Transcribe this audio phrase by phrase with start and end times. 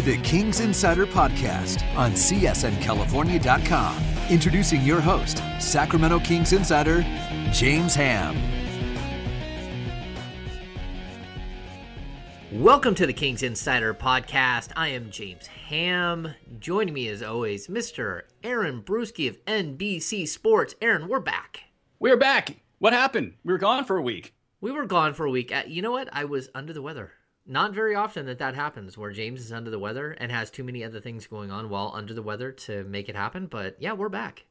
[0.00, 4.02] to the Kings Insider Podcast on CSNCalifornia.com.
[4.30, 7.02] Introducing your host, Sacramento Kings Insider,
[7.52, 8.34] James Ham.
[12.50, 14.70] Welcome to the Kings Insider Podcast.
[14.74, 16.34] I am James Ham.
[16.58, 18.22] Joining me as always, Mr.
[18.42, 20.74] Aaron Bruski of NBC Sports.
[20.80, 21.64] Aaron, we're back.
[21.98, 22.56] We're back.
[22.78, 23.34] What happened?
[23.44, 24.32] We were gone for a week.
[24.62, 25.54] We were gone for a week.
[25.54, 26.08] Uh, you know what?
[26.12, 27.12] I was under the weather.
[27.50, 30.62] Not very often that that happens where James is under the weather and has too
[30.62, 33.46] many other things going on while under the weather to make it happen.
[33.46, 34.44] But yeah, we're back.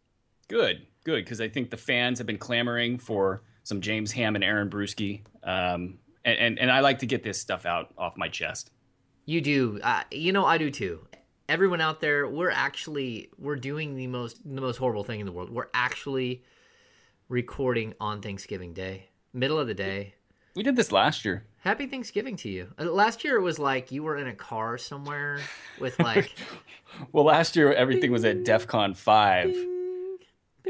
[0.50, 4.44] Good, good, because I think the fans have been clamoring for some James Ham and
[4.44, 5.22] Aaron Bruski.
[5.46, 8.70] Um, and, and, and I like to get this stuff out off my chest.
[9.24, 9.80] You do.
[9.82, 11.08] Uh, you know, I do too.
[11.48, 15.32] Everyone out there, we're actually we're doing the most the most horrible thing in the
[15.32, 15.52] world.
[15.52, 16.44] We're actually
[17.30, 20.16] recording on Thanksgiving Day, middle of the day.
[20.54, 21.46] We did this last year.
[21.62, 22.74] Happy Thanksgiving to you.
[22.80, 25.42] Uh, last year it was like you were in a car somewhere
[25.80, 26.34] with like.
[27.12, 29.56] well, last year everything was at DEF CON 5.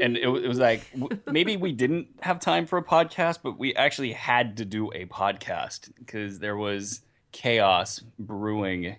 [0.00, 0.90] And it, it was like
[1.26, 5.06] maybe we didn't have time for a podcast, but we actually had to do a
[5.06, 8.96] podcast because there was chaos brewing.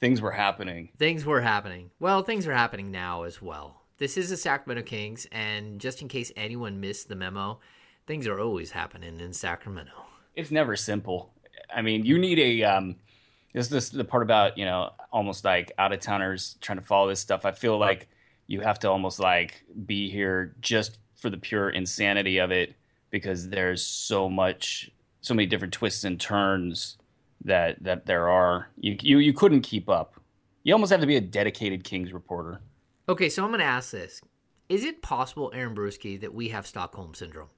[0.00, 0.90] Things were happening.
[0.96, 1.90] Things were happening.
[2.00, 3.82] Well, things are happening now as well.
[3.98, 7.60] This is the Sacramento Kings, and just in case anyone missed the memo,
[8.06, 10.05] things are always happening in Sacramento
[10.36, 11.32] it's never simple.
[11.74, 12.96] I mean, you need a um,
[13.52, 17.08] this is the part about you know almost like out of towners trying to follow
[17.08, 17.44] this stuff.
[17.44, 18.08] I feel like
[18.46, 22.74] you have to almost like be here just for the pure insanity of it
[23.10, 24.90] because there's so much,
[25.22, 26.98] so many different twists and turns
[27.44, 28.68] that that there are.
[28.78, 30.20] You you you couldn't keep up.
[30.62, 32.60] You almost have to be a dedicated Kings reporter.
[33.08, 34.20] Okay, so I'm going to ask this:
[34.68, 37.48] Is it possible, Aaron Bruski, that we have Stockholm syndrome?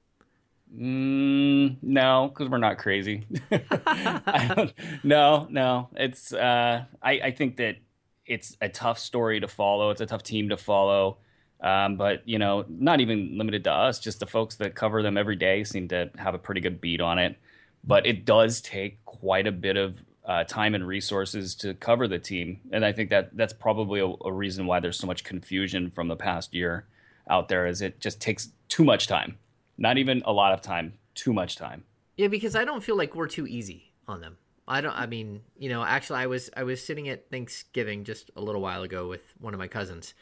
[0.75, 3.25] Mm, no, because we're not crazy.
[5.03, 5.89] no, no.
[5.95, 7.77] It's uh, I, I think that
[8.25, 9.89] it's a tough story to follow.
[9.89, 11.17] It's a tough team to follow.
[11.61, 13.99] Um, but you know, not even limited to us.
[13.99, 17.01] Just the folks that cover them every day seem to have a pretty good beat
[17.01, 17.35] on it.
[17.83, 22.19] But it does take quite a bit of uh, time and resources to cover the
[22.19, 25.89] team, and I think that that's probably a, a reason why there's so much confusion
[25.89, 26.85] from the past year
[27.29, 27.65] out there.
[27.65, 29.37] Is it just takes too much time.
[29.79, 31.85] Not even a lot of time, too much time.
[32.17, 34.37] Yeah, because I don't feel like we're too easy on them.
[34.67, 34.93] I don't.
[34.93, 38.61] I mean, you know, actually, I was I was sitting at Thanksgiving just a little
[38.61, 40.13] while ago with one of my cousins,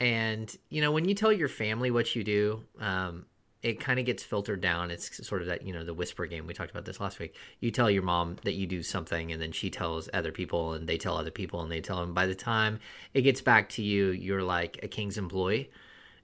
[0.00, 3.24] and you know, when you tell your family what you do, um,
[3.62, 4.90] it kind of gets filtered down.
[4.90, 6.46] It's sort of that you know the whisper game.
[6.46, 7.34] We talked about this last week.
[7.60, 10.86] You tell your mom that you do something, and then she tells other people, and
[10.88, 12.12] they tell other people, and they tell them.
[12.12, 12.80] By the time
[13.14, 15.70] it gets back to you, you're like a king's employee,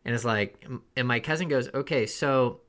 [0.04, 2.60] and it's like, and my cousin goes, "Okay, so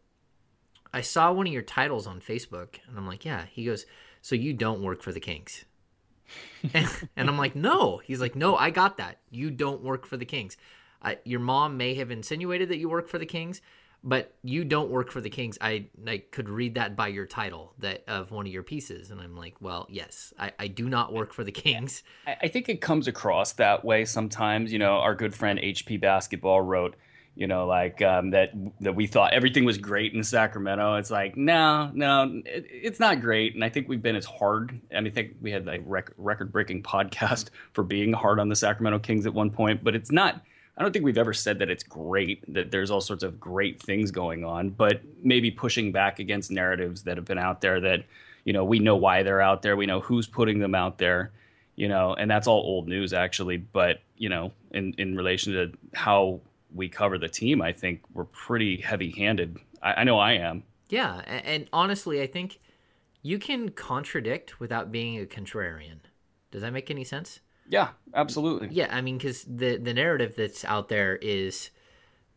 [0.96, 3.48] I saw one of your titles on Facebook, and I'm like, yeah.
[3.52, 3.86] He goes,
[4.22, 5.66] so you don't work for the Kings?
[6.74, 7.98] and, and, I'm like, no.
[7.98, 9.20] He's like, no, I got that.
[9.30, 10.56] You don't work for the Kings.
[11.02, 13.62] I, your mom may have insinuated that you work for the Kings,
[14.06, 15.58] but you don't work for the Kings.
[15.60, 19.20] I, I could read that by your title that of one of your pieces, and
[19.20, 22.04] I'm like, well, yes, I, I do not work for the Kings.
[22.26, 24.72] I, I think it comes across that way sometimes.
[24.72, 26.96] You know, our good friend HP Basketball wrote
[27.36, 30.96] you know, like um, that that we thought everything was great in Sacramento.
[30.96, 33.56] It's like no, no, it, it's not great.
[33.56, 34.80] And I think we've been as hard.
[34.92, 38.48] I mean, I think we had a rec- record breaking podcast for being hard on
[38.48, 40.42] the Sacramento Kings at one point, but it's not.
[40.78, 42.54] I don't think we've ever said that it's great.
[42.54, 47.04] That there's all sorts of great things going on, but maybe pushing back against narratives
[47.04, 48.06] that have been out there that
[48.46, 49.76] you know we know why they're out there.
[49.76, 51.32] We know who's putting them out there.
[51.76, 53.58] You know, and that's all old news actually.
[53.58, 56.40] But you know, in in relation to how
[56.76, 59.58] we cover the team, I think we're pretty heavy handed.
[59.82, 60.64] I, I, know I am.
[60.90, 61.22] Yeah.
[61.26, 62.60] And honestly, I think
[63.22, 66.00] you can contradict without being a contrarian.
[66.52, 67.40] Does that make any sense?
[67.68, 68.70] Yeah, absolutely.
[68.72, 68.96] Yeah.
[68.96, 71.72] I mean, because the, the narrative that's out there is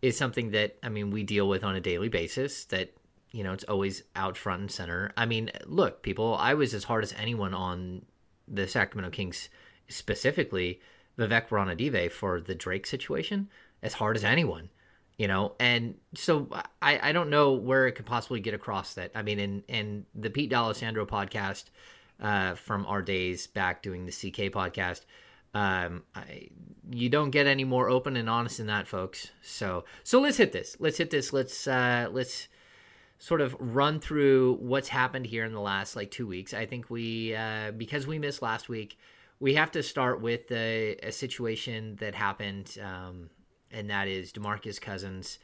[0.00, 2.94] is something that I mean we deal with on a daily basis that
[3.32, 5.12] you know it's always out front and center.
[5.16, 8.02] I mean, look, people, I was as hard as anyone on
[8.46, 9.48] the Sacramento Kings
[9.88, 10.80] specifically
[11.18, 13.48] Vivek Ranadive for the Drake situation
[13.82, 14.68] as hard as anyone,
[15.16, 15.54] you know.
[15.58, 16.48] And so
[16.82, 19.12] I, I don't know where it could possibly get across that.
[19.14, 21.64] I mean, in in the Pete D'Alessandro podcast
[22.20, 25.02] uh, from our days back doing the CK podcast,
[25.54, 26.48] um, I,
[26.90, 29.30] you don't get any more open and honest than that, folks.
[29.42, 30.76] So so let's hit this.
[30.78, 31.32] Let's hit this.
[31.32, 32.48] Let's uh, let's
[33.20, 36.54] sort of run through what's happened here in the last like two weeks.
[36.54, 38.96] I think we uh, because we missed last week
[39.40, 43.30] we have to start with a, a situation that happened um,
[43.72, 45.38] and that is Demarcus Cousins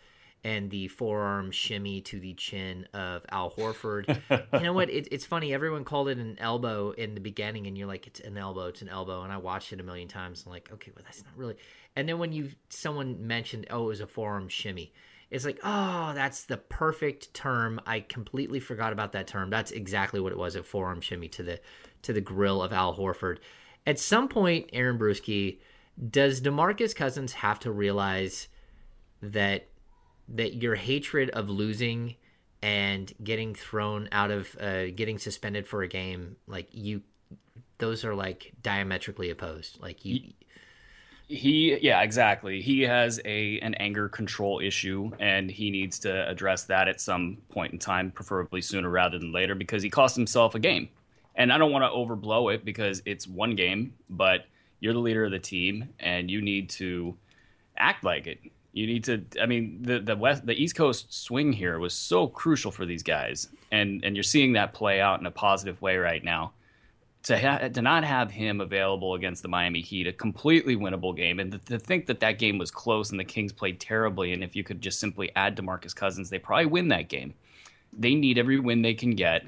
[0.44, 4.20] and the forearm shimmy to the chin of Al Horford.
[4.52, 4.90] you know what?
[4.90, 5.54] It, it's funny.
[5.54, 8.82] Everyone called it an elbow in the beginning, and you're like, it's an elbow, it's
[8.82, 9.22] an elbow.
[9.22, 10.44] And I watched it a million times.
[10.44, 11.56] I'm like, okay, well, that's not really.
[11.96, 14.92] And then when you someone mentioned, oh, it was a forearm shimmy.
[15.30, 17.80] It's like, oh, that's the perfect term.
[17.86, 19.48] I completely forgot about that term.
[19.50, 21.60] That's exactly what it was—a forearm shimmy to the
[22.02, 23.38] to the grill of Al Horford.
[23.86, 25.58] At some point, Aaron Bruski,
[26.10, 28.48] does DeMarcus Cousins have to realize
[29.22, 29.68] that
[30.28, 32.16] that your hatred of losing
[32.62, 37.02] and getting thrown out of uh, getting suspended for a game like you
[37.78, 40.32] those are like diametrically opposed like you
[41.26, 42.60] he yeah exactly.
[42.60, 47.38] He has a an anger control issue and he needs to address that at some
[47.48, 50.88] point in time preferably sooner rather than later because he cost himself a game.
[51.36, 54.44] And i don't want to overblow it because it's one game but
[54.80, 57.16] you're the leader of the team and you need to
[57.76, 58.38] act like it
[58.74, 59.24] you need to.
[59.40, 63.04] I mean, the the west, the East Coast swing here was so crucial for these
[63.04, 66.52] guys, and and you're seeing that play out in a positive way right now.
[67.24, 71.38] To ha- to not have him available against the Miami Heat, a completely winnable game,
[71.38, 74.42] and to, to think that that game was close and the Kings played terribly, and
[74.42, 77.32] if you could just simply add DeMarcus Cousins, they probably win that game.
[77.96, 79.46] They need every win they can get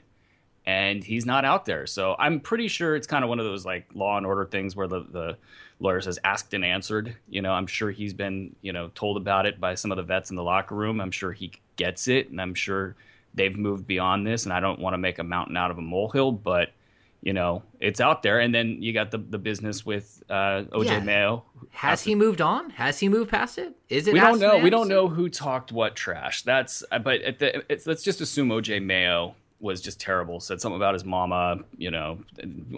[0.67, 1.87] and he's not out there.
[1.87, 4.75] So I'm pretty sure it's kind of one of those like law and order things
[4.75, 5.37] where the, the
[5.79, 7.17] lawyer says asked and answered.
[7.29, 10.03] You know, I'm sure he's been, you know, told about it by some of the
[10.03, 11.01] vets in the locker room.
[11.01, 12.97] I'm sure he gets it and I'm sure
[13.35, 15.83] they've moved beyond this and I don't want to make a mountain out of a
[15.83, 16.71] molehill, but
[17.23, 18.41] you know, it's out there.
[18.41, 21.01] And then you got the, the business with uh, OJ yeah.
[21.01, 21.45] Mayo.
[21.71, 22.71] Has he moved on?
[22.71, 23.75] Has he moved past it?
[23.89, 24.15] Is it?
[24.15, 24.59] We don't know.
[24.59, 26.43] We don't know who talked what trash.
[26.43, 26.85] That's.
[26.91, 29.35] But at the, let's just assume OJ Mayo
[29.67, 30.41] was just terrible.
[30.41, 32.19] Said something about his mama, you know,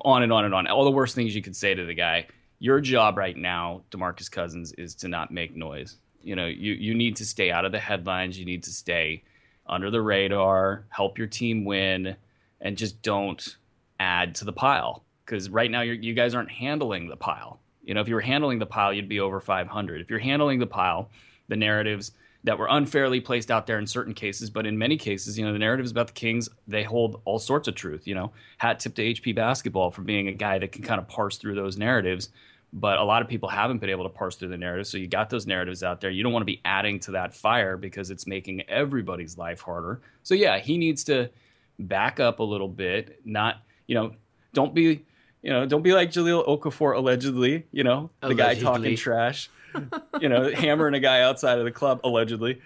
[0.03, 0.67] on and on and on.
[0.67, 2.27] All the worst things you could say to the guy.
[2.59, 5.97] Your job right now, DeMarcus Cousins, is to not make noise.
[6.23, 8.39] You know, you you need to stay out of the headlines.
[8.39, 9.23] You need to stay
[9.67, 12.17] under the radar, help your team win,
[12.61, 13.57] and just don't
[14.01, 15.05] add to the pile.
[15.25, 17.61] Because right now, you guys aren't handling the pile.
[17.85, 20.01] You know, if you were handling the pile, you'd be over 500.
[20.01, 21.11] If you're handling the pile,
[21.49, 22.13] the narratives
[22.45, 25.53] that were unfairly placed out there in certain cases, but in many cases, you know,
[25.53, 28.07] the narratives about the Kings, they hold all sorts of truth.
[28.07, 31.09] You know, hat tip to HP basketball for being a guy that can kind of
[31.09, 32.31] parse through those narratives.
[32.73, 34.91] But a lot of people haven't been able to parse through the narratives.
[34.91, 36.11] So you got those narratives out there.
[36.11, 40.03] You don't want to be adding to that fire because it's making everybody's life harder.
[40.23, 41.31] So yeah, he needs to
[41.79, 43.21] back up a little bit.
[43.25, 44.13] Not, you know,
[44.53, 45.05] don't be,
[45.41, 47.67] you know, don't be like Jahlil Okafor allegedly.
[47.73, 49.49] You know, the guy talking trash
[50.21, 52.61] you know, hammering a guy outside of the club allegedly.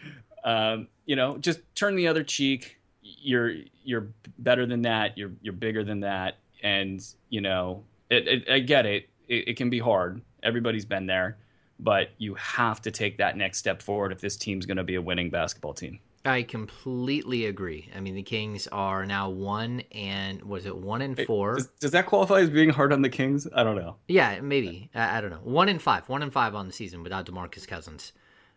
[0.44, 2.78] Um, you know, just turn the other cheek.
[3.02, 3.54] You're
[3.84, 4.08] you're
[4.38, 5.19] better than that.
[5.19, 6.38] You're you're bigger than that.
[6.62, 9.08] And you know, it, it, I get it.
[9.28, 9.49] it.
[9.49, 10.20] It can be hard.
[10.43, 11.38] Everybody's been there,
[11.78, 14.96] but you have to take that next step forward if this team's going to be
[14.96, 16.00] a winning basketball team.
[16.24, 17.90] I completely agree.
[17.96, 21.56] I mean, the Kings are now one and was it one and four?
[21.56, 23.48] Does, does, that qualify as being hard on the Kings?
[23.52, 23.96] I don't know.
[24.06, 24.88] Yeah, maybe.
[24.94, 25.40] I, I, don't know.
[25.42, 28.12] One and five, one and five on the season without Demarcus Cousins,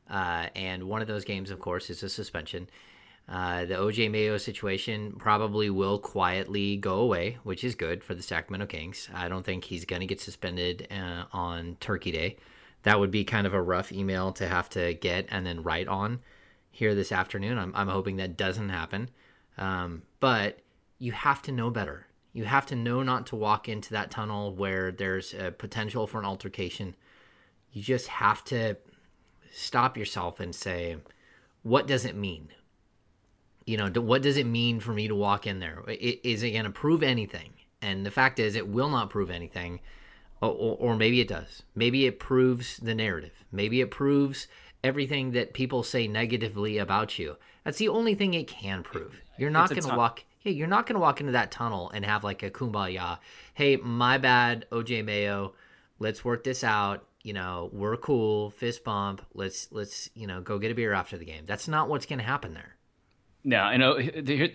[0.10, 2.70] uh, and one of those games, of course, is a suspension.
[3.28, 8.22] Uh, the OJ Mayo situation probably will quietly go away, which is good for the
[8.22, 9.10] Sacramento Kings.
[9.12, 12.38] I don't think he's going to get suspended uh, on Turkey Day.
[12.84, 15.88] That would be kind of a rough email to have to get and then write
[15.88, 16.20] on
[16.76, 17.58] here this afternoon.
[17.58, 19.10] I'm, I'm hoping that doesn't happen.
[19.58, 20.60] Um, but
[21.00, 22.06] you have to know better.
[22.34, 26.20] You have to know not to walk into that tunnel where there's a potential for
[26.20, 26.94] an altercation.
[27.72, 28.76] You just have to
[29.54, 30.98] stop yourself and say,
[31.64, 32.50] what does it mean?
[33.66, 35.82] You know, what does it mean for me to walk in there?
[35.88, 37.54] Is it going to prove anything?
[37.82, 39.80] And the fact is, it will not prove anything.
[40.42, 41.64] Or, or, maybe it does.
[41.74, 43.46] Maybe it proves the narrative.
[43.54, 44.48] Maybe it proves
[44.86, 47.36] everything that people say negatively about you.
[47.64, 49.20] That's the only thing it can prove.
[49.38, 50.24] You're not going to walk.
[50.44, 53.18] Yeah, you're not going to walk into that tunnel and have like a kumbaya.
[53.56, 55.54] Hey, my bad, OJ Mayo.
[55.98, 57.04] Let's work this out.
[57.24, 58.52] You know, we're cool.
[58.52, 59.26] Fist bump.
[59.34, 61.46] Let's let's you know go get a beer after the game.
[61.48, 62.76] That's not what's going to happen there.
[63.44, 64.50] No, I know oh, this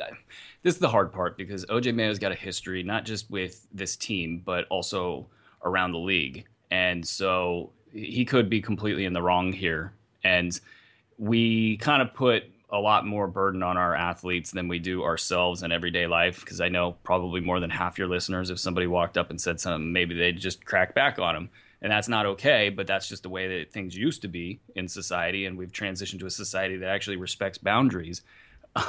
[0.62, 4.42] is the hard part because OJ Mayo's got a history not just with this team
[4.44, 5.28] but also
[5.64, 9.92] around the league, and so he could be completely in the wrong here
[10.24, 10.58] and
[11.18, 15.62] we kind of put a lot more burden on our athletes than we do ourselves
[15.62, 19.18] in everyday life because I know probably more than half your listeners, if somebody walked
[19.18, 21.50] up and said something, maybe they'd just crack back on them.
[21.82, 24.86] And that's not okay, but that's just the way that things used to be in
[24.86, 25.46] society.
[25.46, 28.22] And we've transitioned to a society that actually respects boundaries.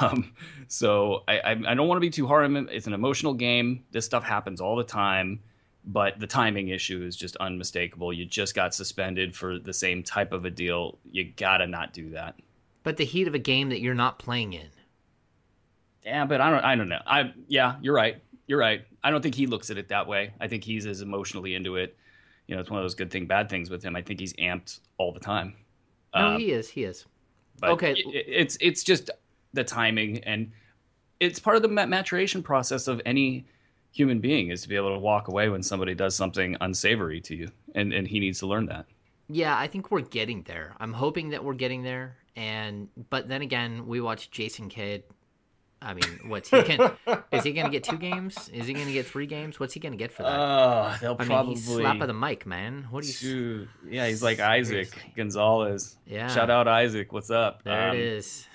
[0.00, 0.32] Um,
[0.68, 2.44] so I, I, I don't want to be too hard.
[2.44, 3.82] On it's an emotional game.
[3.90, 5.40] This stuff happens all the time
[5.84, 8.12] but the timing issue is just unmistakable.
[8.12, 10.98] You just got suspended for the same type of a deal.
[11.10, 12.36] You gotta not do that.
[12.82, 14.68] But the heat of a game that you're not playing in.
[16.04, 16.64] Yeah, but I don't.
[16.64, 17.02] I don't know.
[17.06, 18.20] I yeah, you're right.
[18.46, 18.84] You're right.
[19.04, 20.32] I don't think he looks at it that way.
[20.40, 21.96] I think he's as emotionally into it.
[22.46, 23.94] You know, it's one of those good thing, bad things with him.
[23.94, 25.54] I think he's amped all the time.
[26.14, 26.68] No, um, he is.
[26.68, 27.06] He is.
[27.62, 29.10] okay, it, it's it's just
[29.52, 30.50] the timing, and
[31.20, 33.46] it's part of the maturation process of any
[33.92, 37.36] human being is to be able to walk away when somebody does something unsavory to
[37.36, 38.86] you, and and he needs to learn that.
[39.28, 40.74] Yeah, I think we're getting there.
[40.80, 42.16] I'm hoping that we're getting there.
[42.34, 45.04] And but then again, we watched Jason Kidd
[45.84, 46.92] I mean, what's he can?
[47.32, 48.48] is he going to get two games?
[48.52, 49.58] Is he going to get three games?
[49.58, 50.28] What's he going to get for that?
[50.28, 52.86] Uh, they'll I probably mean, slap of the mic, man.
[52.90, 53.14] What do you?
[53.14, 53.68] Two...
[53.88, 55.12] Yeah, he's like Isaac Seriously.
[55.16, 55.96] Gonzalez.
[56.06, 56.28] Yeah.
[56.28, 57.12] Shout out Isaac.
[57.12, 57.64] What's up?
[57.64, 58.46] There um, it is.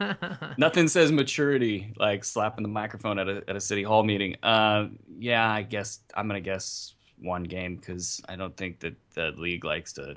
[0.58, 4.36] nothing says maturity like slapping the microphone at a at a city hall meeting.
[4.42, 4.88] Uh,
[5.18, 9.64] yeah, I guess I'm gonna guess one game because I don't think that the league
[9.64, 10.16] likes to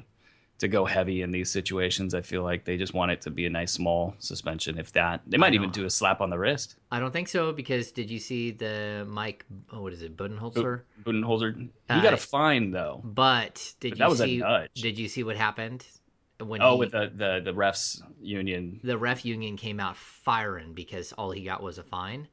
[0.59, 2.13] to go heavy in these situations.
[2.13, 5.21] I feel like they just want it to be a nice small suspension, if that.
[5.25, 6.75] They might even do a slap on the wrist.
[6.91, 9.45] I don't think so because did you see the Mike?
[9.71, 10.81] Oh, what is it, Budenholzer?
[11.03, 11.55] Budenholzer.
[11.57, 13.01] He uh, got a fine though.
[13.03, 14.43] But did but you see?
[14.75, 15.85] Did you see what happened?
[16.39, 20.73] When oh, he, with the, the the refs union, the ref union came out firing
[20.73, 22.27] because all he got was a fine.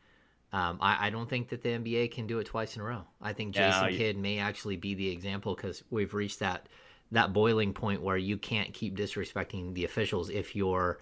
[0.53, 3.03] Um, I, I, don't think that the NBA can do it twice in a row.
[3.21, 6.69] I think Jason yeah, Kidd may actually be the example because we've reached that
[7.13, 10.99] that boiling point where you can't keep disrespecting the officials if you're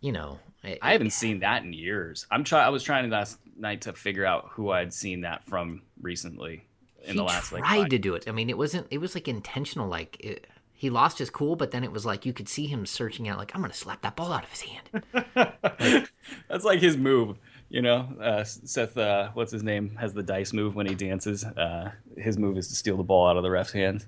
[0.00, 2.26] you know it, i haven't seen that in years.
[2.30, 5.82] I'm trying i was trying last night to figure out who i'd seen that from
[6.00, 6.64] recently
[7.04, 8.24] in the last tried like tried to do it.
[8.26, 11.70] I mean it wasn't it was like intentional like it, he lost his cool but
[11.70, 14.16] then it was like you could see him searching out like i'm gonna slap that
[14.16, 15.04] ball out of his hand.
[15.34, 16.10] Like,
[16.48, 17.38] that's like his move
[17.70, 18.08] you know?
[18.20, 21.44] Uh, seth uh, what's his name has the dice move when he dances.
[21.44, 24.06] Uh, his move is to steal the ball out of the ref's hands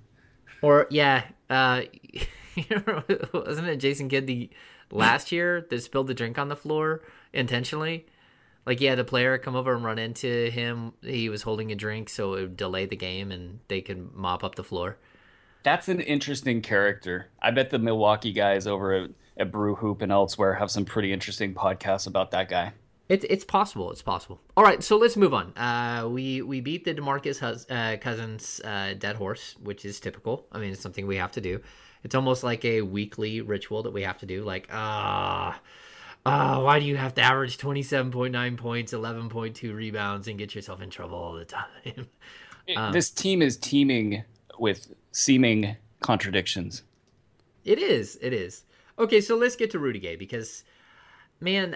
[0.62, 1.82] or yeah, uh,
[3.32, 4.50] wasn't it Jason Kidd the
[4.90, 7.02] last year that spilled the drink on the floor
[7.32, 8.06] intentionally?
[8.66, 10.92] Like he had a player come over and run into him.
[11.02, 14.44] He was holding a drink, so it would delay the game, and they could mop
[14.44, 14.98] up the floor.
[15.62, 17.28] That's an interesting character.
[17.40, 21.12] I bet the Milwaukee guys over at, at Brew Hoop and elsewhere have some pretty
[21.12, 22.72] interesting podcasts about that guy.
[23.10, 23.90] It's it's possible.
[23.90, 24.40] It's possible.
[24.56, 25.52] All right, so let's move on.
[25.56, 30.46] Uh, we we beat the Demarcus Hus- uh, Cousins uh, dead horse, which is typical.
[30.52, 31.60] I mean, it's something we have to do.
[32.04, 34.44] It's almost like a weekly ritual that we have to do.
[34.44, 35.60] Like, ah,
[36.24, 39.74] uh, why do you have to average twenty seven point nine points, eleven point two
[39.74, 42.06] rebounds, and get yourself in trouble all the time?
[42.76, 44.22] um, this team is teeming
[44.56, 46.84] with seeming contradictions.
[47.64, 48.20] It is.
[48.22, 48.62] It is.
[49.00, 50.62] Okay, so let's get to Rudy Gay because,
[51.40, 51.74] man.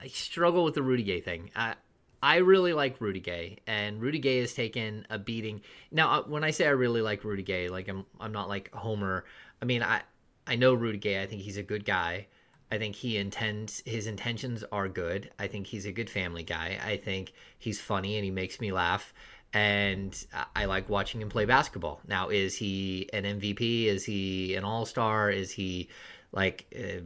[0.00, 1.50] I struggle with the Rudy Gay thing.
[1.54, 1.74] I,
[2.22, 5.60] I really like Rudy Gay, and Rudy Gay has taken a beating.
[5.90, 8.72] Now, uh, when I say I really like Rudy Gay, like I'm, I'm not like
[8.72, 9.24] Homer.
[9.62, 10.02] I mean, I,
[10.46, 11.22] I know Rudy Gay.
[11.22, 12.26] I think he's a good guy.
[12.70, 15.30] I think he intends his intentions are good.
[15.38, 16.78] I think he's a good family guy.
[16.84, 19.14] I think he's funny and he makes me laugh.
[19.54, 20.14] And
[20.54, 22.00] I like watching him play basketball.
[22.06, 23.86] Now, is he an MVP?
[23.86, 25.30] Is he an All Star?
[25.30, 25.88] Is he
[26.32, 27.00] like uh,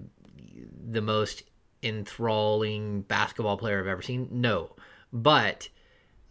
[0.90, 1.44] the most
[1.82, 4.28] enthralling basketball player I've ever seen?
[4.30, 4.76] No.
[5.12, 5.68] But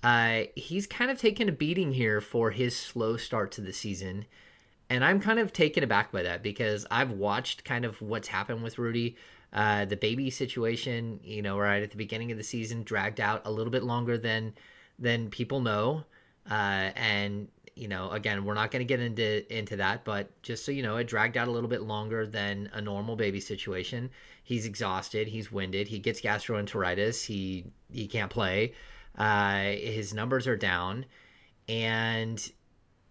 [0.03, 4.25] uh, he's kind of taken a beating here for his slow start to the season.
[4.89, 8.63] And I'm kind of taken aback by that because I've watched kind of what's happened
[8.63, 9.15] with Rudy.
[9.53, 13.41] Uh, the baby situation, you know, right at the beginning of the season, dragged out
[13.46, 14.53] a little bit longer than
[14.98, 16.03] than people know.
[16.50, 20.65] Uh, and you know, again, we're not going to get into into that, but just
[20.65, 24.09] so you know, it dragged out a little bit longer than a normal baby situation.
[24.43, 28.73] He's exhausted, he's winded, he gets gastroenteritis, he he can't play.
[29.17, 31.05] Uh, his numbers are down,
[31.67, 32.51] and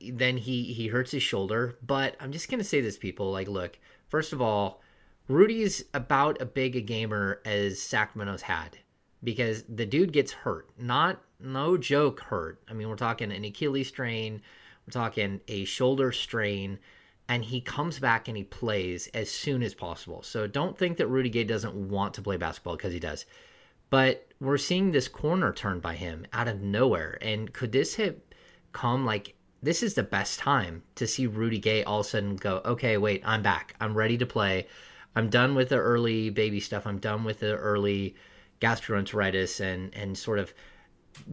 [0.00, 1.76] then he he hurts his shoulder.
[1.84, 3.30] But I'm just going to say this, people.
[3.30, 4.82] Like, look, first of all,
[5.28, 8.78] Rudy's about a big a gamer as Sacramento's had
[9.22, 12.60] because the dude gets hurt, not no joke hurt.
[12.68, 14.42] I mean, we're talking an Achilles strain,
[14.86, 16.78] we're talking a shoulder strain,
[17.28, 20.22] and he comes back and he plays as soon as possible.
[20.22, 23.24] So don't think that Rudy Gay doesn't want to play basketball because he does.
[23.88, 27.18] But we're seeing this corner turn by him out of nowhere.
[27.20, 28.16] And could this have
[28.72, 32.36] come like this is the best time to see Rudy Gay all of a sudden
[32.36, 33.74] go, okay, wait, I'm back.
[33.80, 34.66] I'm ready to play.
[35.14, 36.86] I'm done with the early baby stuff.
[36.86, 38.14] I'm done with the early
[38.60, 40.52] gastroenteritis and and sort of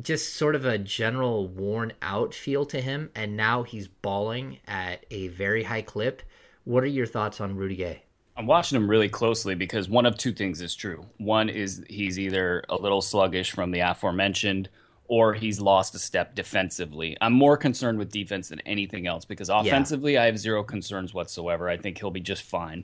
[0.02, 5.06] just sort of a general worn out feel to him and now he's balling at
[5.12, 6.22] a very high clip
[6.64, 8.04] what are your thoughts on rudy gay
[8.36, 12.20] i'm watching him really closely because one of two things is true one is he's
[12.20, 14.70] either a little sluggish from the aforementioned
[15.08, 17.18] or he's lost a step defensively.
[17.22, 20.24] I'm more concerned with defense than anything else because offensively, yeah.
[20.24, 21.70] I have zero concerns whatsoever.
[21.70, 22.84] I think he'll be just fine.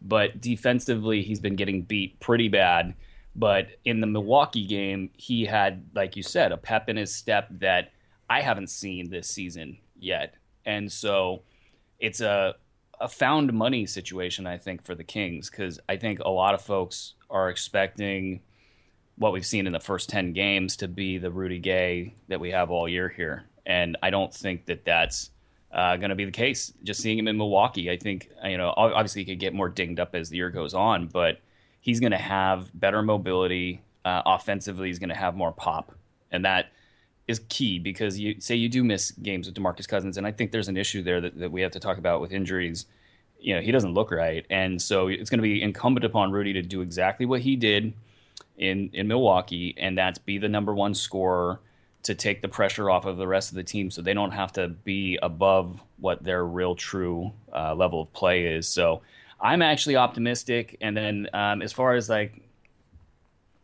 [0.00, 2.94] But defensively, he's been getting beat pretty bad.
[3.36, 7.48] But in the Milwaukee game, he had, like you said, a pep in his step
[7.58, 7.90] that
[8.30, 10.34] I haven't seen this season yet.
[10.64, 11.42] And so
[11.98, 12.54] it's a,
[13.00, 16.62] a found money situation, I think, for the Kings because I think a lot of
[16.62, 18.40] folks are expecting
[19.16, 22.50] what we've seen in the first 10 games to be the Rudy Gay that we
[22.50, 23.44] have all year here.
[23.66, 25.30] And I don't think that that's
[25.72, 26.72] uh, going to be the case.
[26.82, 30.00] Just seeing him in Milwaukee, I think, you know, obviously he could get more dinged
[30.00, 31.40] up as the year goes on, but
[31.84, 33.82] he's going to have better mobility.
[34.06, 35.92] Uh, offensively, he's going to have more pop.
[36.32, 36.72] And that
[37.28, 40.16] is key because you say you do miss games with DeMarcus Cousins.
[40.16, 42.32] And I think there's an issue there that, that we have to talk about with
[42.32, 42.86] injuries.
[43.38, 44.46] You know, he doesn't look right.
[44.48, 47.92] And so it's going to be incumbent upon Rudy to do exactly what he did
[48.56, 51.60] in in Milwaukee, and that's be the number one scorer
[52.04, 54.52] to take the pressure off of the rest of the team, so they don't have
[54.52, 58.68] to be above what their real true uh, level of play is.
[58.68, 59.02] So
[59.44, 60.78] I'm actually optimistic.
[60.80, 62.42] And then um, as far as like,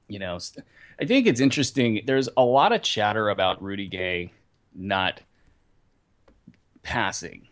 [0.09, 0.39] you know,
[1.01, 2.03] I think it's interesting.
[2.05, 4.33] There's a lot of chatter about Rudy Gay
[4.75, 5.23] not
[6.83, 7.49] passing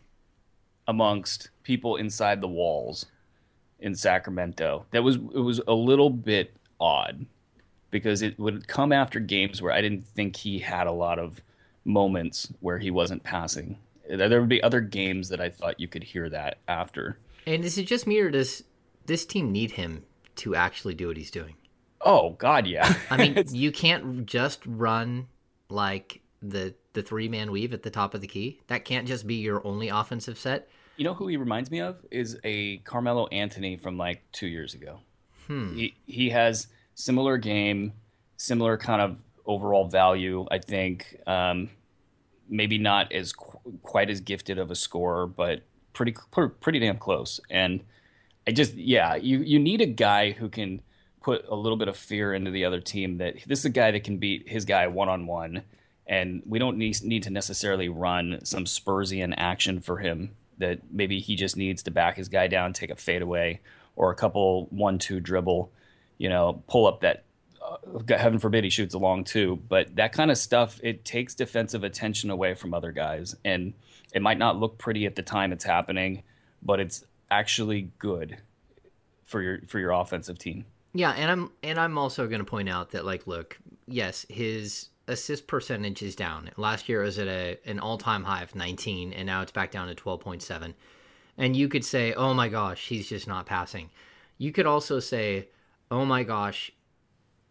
[0.86, 3.06] amongst people inside the walls
[3.80, 4.84] in Sacramento.
[4.90, 7.24] That was it was a little bit odd
[7.90, 11.40] because it would come after games where I didn't think he had a lot of
[11.84, 13.78] moments where he wasn't passing.
[14.10, 17.18] There would be other games that I thought you could hear that after.
[17.48, 18.62] And is it just me or does
[19.06, 20.04] this team need him
[20.36, 21.54] to actually do what he's doing?
[22.02, 22.94] Oh God, yeah.
[23.10, 25.28] I mean, you can't just run
[25.70, 28.60] like the the three man weave at the top of the key.
[28.66, 30.68] That can't just be your only offensive set.
[30.98, 34.74] You know who he reminds me of is a Carmelo Anthony from like two years
[34.74, 35.00] ago.
[35.46, 35.74] Hmm.
[35.74, 37.94] He he has similar game,
[38.36, 40.46] similar kind of overall value.
[40.50, 41.70] I think um,
[42.46, 45.62] maybe not as qu- quite as gifted of a scorer, but
[45.98, 46.16] pretty
[46.60, 47.40] pretty damn close.
[47.50, 47.82] And
[48.46, 50.80] I just yeah, you you need a guy who can
[51.20, 53.90] put a little bit of fear into the other team that this is a guy
[53.90, 55.62] that can beat his guy one on one.
[56.06, 60.30] And we don't need, need to necessarily run some Spursian action for him.
[60.56, 63.60] That maybe he just needs to back his guy down, take a fadeaway,
[63.94, 65.70] or a couple one-two dribble
[66.18, 67.24] you know, pull up that.
[67.68, 71.84] Uh, heaven forbid he shoots along too, but that kind of stuff it takes defensive
[71.84, 73.74] attention away from other guys, and
[74.14, 76.22] it might not look pretty at the time it's happening,
[76.62, 78.38] but it's actually good
[79.24, 80.64] for your for your offensive team.
[80.94, 84.88] Yeah, and I'm and I'm also going to point out that like, look, yes, his
[85.06, 86.50] assist percentage is down.
[86.56, 89.52] Last year it was at a an all time high of 19, and now it's
[89.52, 90.74] back down to 12.7.
[91.36, 93.90] And you could say, oh my gosh, he's just not passing.
[94.38, 95.48] You could also say,
[95.90, 96.72] oh my gosh,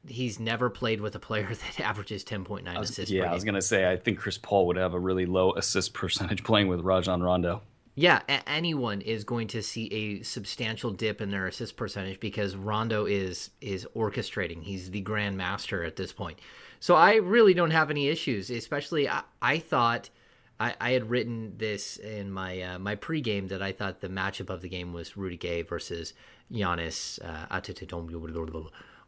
[0.06, 3.12] he's never played with a player that averages 10.9 assists.
[3.12, 5.54] Yeah, I was going to say, I think Chris Paul would have a really low
[5.54, 7.62] assist percentage playing with Rajon Rondo.
[7.96, 13.08] Yeah, anyone is going to see a substantial dip in their assist percentage because Rondo
[13.08, 14.62] is is orchestrating.
[14.62, 16.38] He's the grand master at this point.
[16.80, 18.52] So I really don't have any issues.
[18.52, 20.12] Especially, I, I thought
[20.60, 24.52] I, I, had written this in my uh, my pregame that I thought the matchup
[24.52, 26.14] of the game was Rudy Gay versus
[26.52, 27.48] Giannis uh,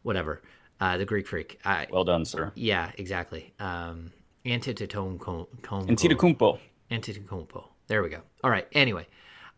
[0.02, 0.42] whatever,
[0.80, 1.60] uh, the Greek freak.
[1.64, 2.52] I, well done, sir.
[2.54, 3.52] Yeah, exactly.
[3.58, 4.12] Um,
[4.44, 5.48] Antetokounmpo.
[5.62, 6.58] Antetokounmpo.
[6.90, 7.64] Antetokounmpo.
[7.86, 8.20] There we go.
[8.42, 8.66] All right.
[8.72, 9.06] Anyway,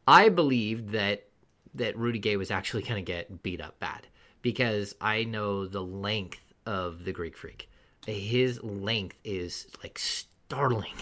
[0.06, 1.24] I believed that
[1.74, 4.06] that Rudy Gay was actually going to get beat up bad
[4.42, 7.70] because I know the length of the Greek freak.
[8.06, 10.94] His length is like startling.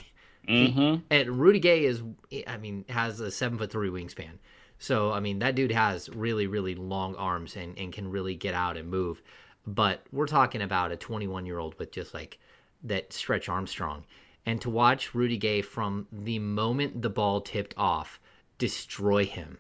[0.47, 0.81] Mm-hmm.
[0.81, 2.03] He, and Rudy Gay is,
[2.47, 4.39] I mean, has a seven foot three wingspan.
[4.79, 8.55] So, I mean, that dude has really, really long arms and, and can really get
[8.55, 9.23] out and move.
[9.67, 12.39] But we're talking about a 21 year old with just like
[12.85, 14.05] that stretch Armstrong.
[14.47, 18.19] And to watch Rudy Gay from the moment the ball tipped off
[18.61, 19.59] destroy him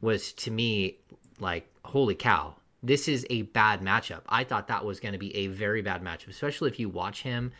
[0.00, 0.98] was to me
[1.38, 4.22] like, holy cow, this is a bad matchup.
[4.28, 7.22] I thought that was going to be a very bad matchup, especially if you watch
[7.22, 7.52] him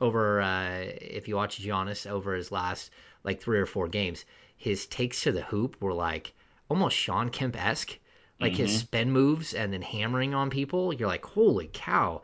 [0.00, 2.90] over, uh, if you watch Giannis over his last
[3.24, 4.24] like three or four games.
[4.56, 6.34] His takes to the hoop were like
[6.68, 7.98] almost Shawn Kemp esque,
[8.40, 8.62] like mm-hmm.
[8.62, 10.92] his spin moves and then hammering on people.
[10.92, 12.22] You're like, holy cow!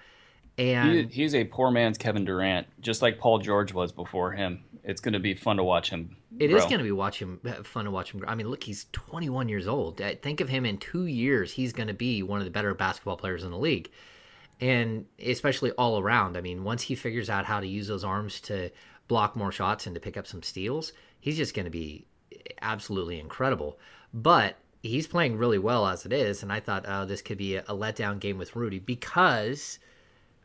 [0.56, 4.64] And he, he's a poor man's Kevin Durant, just like Paul George was before him.
[4.84, 6.16] It's going to be fun to watch him.
[6.38, 6.58] It grow.
[6.58, 8.20] is going to be watch him uh, fun to watch him.
[8.20, 8.28] Grow.
[8.28, 10.00] I mean, look, he's 21 years old.
[10.22, 11.52] Think of him in two years.
[11.52, 13.90] He's going to be one of the better basketball players in the league,
[14.60, 16.36] and especially all around.
[16.36, 18.70] I mean, once he figures out how to use those arms to
[19.08, 22.06] block more shots and to pick up some steals, he's just going to be
[22.62, 23.78] absolutely incredible.
[24.12, 27.56] But he's playing really well as it is, and I thought, oh, this could be
[27.56, 29.78] a, a letdown game with Rudy because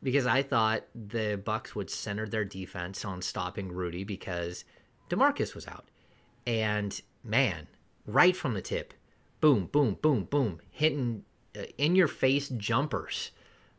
[0.02, 4.64] because I thought the Bucks would center their defense on stopping Rudy because
[5.10, 5.90] DeMarcus was out.
[6.48, 7.68] And man,
[8.08, 8.94] right from the tip,
[9.42, 11.26] boom, boom, boom, boom, hitting
[11.58, 13.32] uh, in your face jumpers,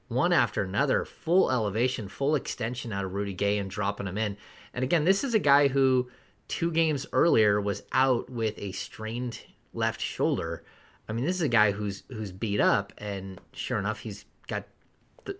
[0.09, 4.37] one after another, full elevation, full extension out of Rudy Gay and dropping them in.
[4.75, 6.11] And again, this is a guy who
[6.49, 9.41] two games earlier was out with a strained
[9.73, 10.63] left shoulder.
[11.09, 14.65] I mean, this is a guy who's who's beat up, and sure enough, he's got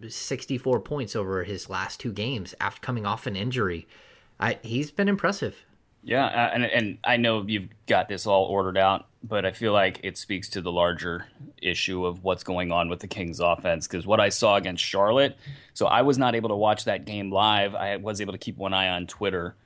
[0.09, 3.87] 64 points over his last two games after coming off an injury.
[4.39, 5.65] I, he's been impressive.
[6.03, 9.73] Yeah, uh, and and I know you've got this all ordered out, but I feel
[9.73, 11.27] like it speaks to the larger
[11.61, 15.37] issue of what's going on with the Kings offense because what I saw against Charlotte,
[15.75, 17.75] so I was not able to watch that game live.
[17.75, 19.57] I was able to keep one eye on Twitter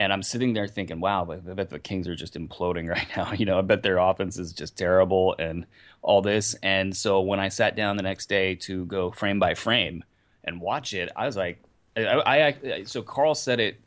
[0.00, 3.32] and I'm sitting there thinking, wow, I bet the Kings are just imploding right now.
[3.32, 5.66] You know, I bet their offense is just terrible and
[6.02, 6.54] all this.
[6.62, 10.04] And so when I sat down the next day to go frame by frame
[10.44, 11.62] and watch it, I was like,
[11.96, 13.80] I, I so Karl said it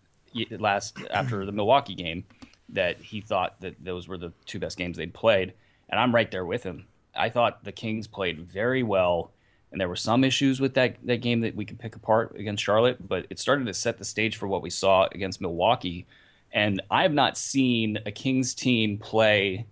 [0.60, 2.26] last after the Milwaukee game
[2.70, 5.54] that he thought that those were the two best games they'd played,
[5.90, 6.88] and I'm right there with him.
[7.16, 9.32] I thought the Kings played very well
[9.72, 12.64] and there were some issues with that that game that we could pick apart against
[12.64, 16.06] Charlotte, but it started to set the stage for what we saw against Milwaukee.
[16.54, 19.66] And I have not seen a Kings team play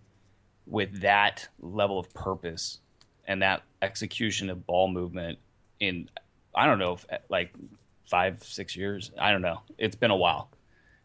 [0.65, 2.79] with that level of purpose
[3.27, 5.38] and that execution of ball movement
[5.79, 6.09] in
[6.55, 6.97] I don't know,
[7.29, 7.53] like
[8.09, 9.12] five six years.
[9.19, 9.62] I don't know.
[9.77, 10.49] It's been a while.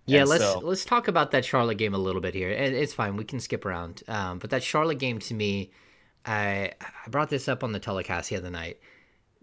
[0.07, 2.51] Yeah, and let's so, let's talk about that Charlotte game a little bit here.
[2.51, 4.03] And it's fine, we can skip around.
[4.07, 5.71] Um, but that Charlotte game to me
[6.25, 8.79] I I brought this up on the telecast the other night.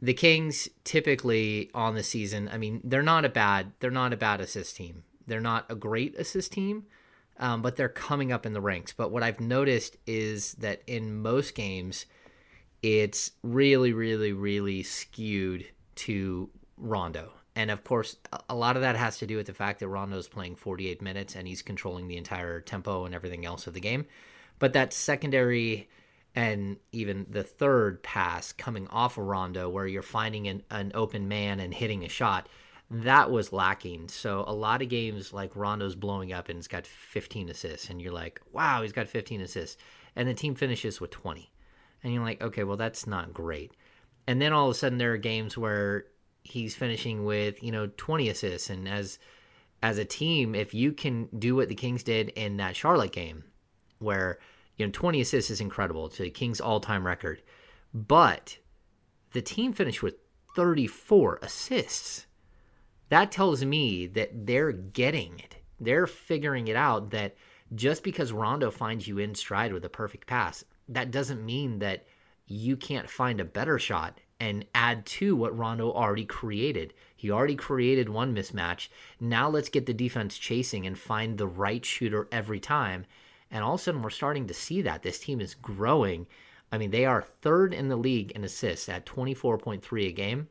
[0.02, 4.18] The Kings typically on the season, I mean, they're not a bad they're not a
[4.18, 5.04] bad assist team.
[5.28, 6.86] They're not a great assist team,
[7.38, 8.94] um, but they're coming up in the ranks.
[8.94, 12.06] But what I've noticed is that in most games,
[12.82, 15.66] it's really, really, really skewed
[15.96, 17.34] to Rondo.
[17.56, 18.18] And of course,
[18.50, 21.36] a lot of that has to do with the fact that Rondo's playing 48 minutes
[21.36, 24.06] and he's controlling the entire tempo and everything else of the game.
[24.58, 25.90] But that secondary
[26.36, 31.28] and even the third pass coming off of Rondo, where you're finding an, an open
[31.28, 32.48] man and hitting a shot,
[32.90, 34.08] that was lacking.
[34.10, 38.02] So a lot of games like Rondo's blowing up and he's got 15 assists, and
[38.02, 39.78] you're like, wow, he's got 15 assists,
[40.16, 41.52] and the team finishes with 20,
[42.04, 43.74] and you're like, okay, well that's not great.
[44.28, 46.06] And then all of a sudden there are games where
[46.44, 49.20] he's finishing with you know 20 assists, and as
[49.84, 53.44] as a team, if you can do what the Kings did in that Charlotte game,
[54.00, 54.40] where
[54.82, 56.10] you know, 20 assists is incredible.
[56.10, 57.44] to a Kings all-time record.
[57.94, 58.58] But
[59.32, 60.16] the team finished with
[60.56, 62.26] 34 assists.
[63.10, 65.58] That tells me that they're getting it.
[65.80, 67.36] They're figuring it out that
[67.76, 72.08] just because Rondo finds you in stride with a perfect pass, that doesn't mean that
[72.48, 76.96] you can't find a better shot and add to what Rondo already created.
[77.16, 78.88] He already created one mismatch.
[79.20, 83.06] Now let's get the defense chasing and find the right shooter every time.
[83.52, 86.26] And all of a sudden, we're starting to see that this team is growing.
[86.72, 90.48] I mean, they are third in the league in assists at 24.3 a game.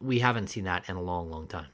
[0.00, 1.68] We haven't seen that in a long, long time.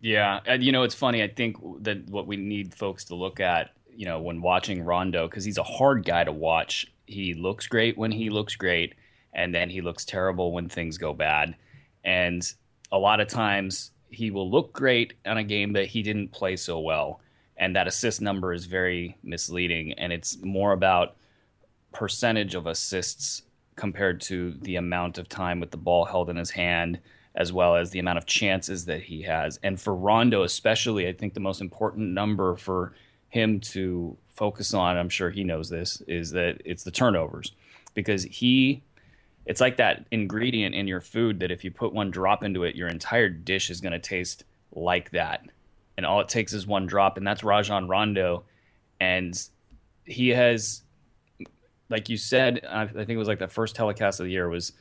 [0.00, 0.40] Yeah.
[0.46, 1.22] And, you know, it's funny.
[1.22, 5.26] I think that what we need folks to look at, you know, when watching Rondo,
[5.26, 6.86] because he's a hard guy to watch.
[7.06, 8.94] He looks great when he looks great,
[9.32, 11.56] and then he looks terrible when things go bad.
[12.04, 12.42] And
[12.92, 16.56] a lot of times he will look great on a game that he didn't play
[16.56, 17.20] so well
[17.56, 21.16] and that assist number is very misleading and it's more about
[21.92, 23.42] percentage of assists
[23.76, 26.98] compared to the amount of time with the ball held in his hand
[27.34, 29.58] as well as the amount of chances that he has.
[29.62, 32.94] And for Rondo especially I think the most important number for
[33.28, 37.52] him to focus on I'm sure he knows this is that it's the turnovers.
[37.94, 38.82] Because he
[39.46, 42.74] it's like that ingredient in your food that if you put one drop into it
[42.74, 45.46] your entire dish is going to taste like that
[45.96, 48.44] and all it takes is one drop, and that's Rajon Rondo,
[49.00, 49.38] and
[50.04, 50.82] he has,
[51.88, 54.72] like you said, I think it was like the first telecast of the year was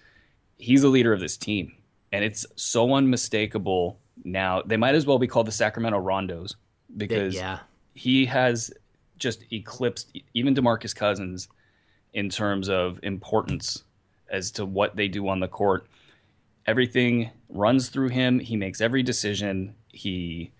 [0.58, 1.74] he's the leader of this team,
[2.12, 4.62] and it's so unmistakable now.
[4.66, 6.56] They might as well be called the Sacramento Rondos
[6.96, 7.60] because yeah.
[7.94, 8.72] he has
[9.18, 11.48] just eclipsed even DeMarcus Cousins
[12.14, 13.84] in terms of importance
[14.30, 15.88] as to what they do on the court.
[16.66, 18.40] Everything runs through him.
[18.40, 19.76] He makes every decision.
[19.90, 20.52] He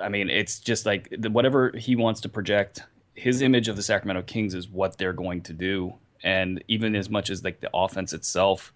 [0.00, 2.82] I mean, it's just like whatever he wants to project,
[3.14, 5.94] his image of the Sacramento Kings is what they're going to do.
[6.22, 8.72] And even as much as like the offense itself,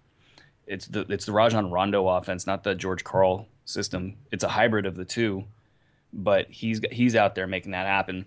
[0.67, 4.15] it's the it's the Rajon Rondo offense, not the George Karl system.
[4.31, 5.45] It's a hybrid of the two,
[6.13, 8.25] but he's he's out there making that happen.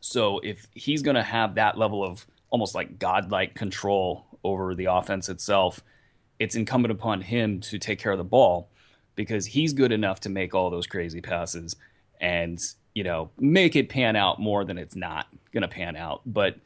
[0.00, 4.84] So if he's going to have that level of almost like godlike control over the
[4.86, 5.80] offense itself,
[6.38, 8.68] it's incumbent upon him to take care of the ball.
[9.16, 11.74] because he's good enough to make all those crazy passes
[12.20, 12.62] and
[12.94, 16.22] you know make it pan out more than it's not going to pan out.
[16.26, 16.56] But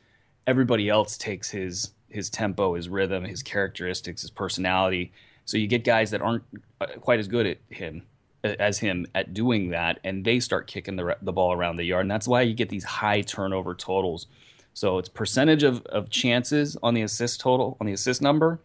[0.46, 5.12] everybody else takes his his tempo, his rhythm, his characteristics, his personality.
[5.44, 6.44] So you get guys that aren't
[6.80, 8.02] uh, quite as good at him
[8.42, 12.02] as him at doing that, and they start kicking the the ball around the yard,
[12.02, 14.26] and that's why you get these high turnover totals.
[14.72, 18.60] So it's percentage of, of chances on the assist total on the assist number,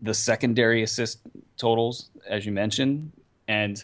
[0.00, 1.20] the secondary assist
[1.56, 3.12] totals as you mentioned,
[3.48, 3.82] and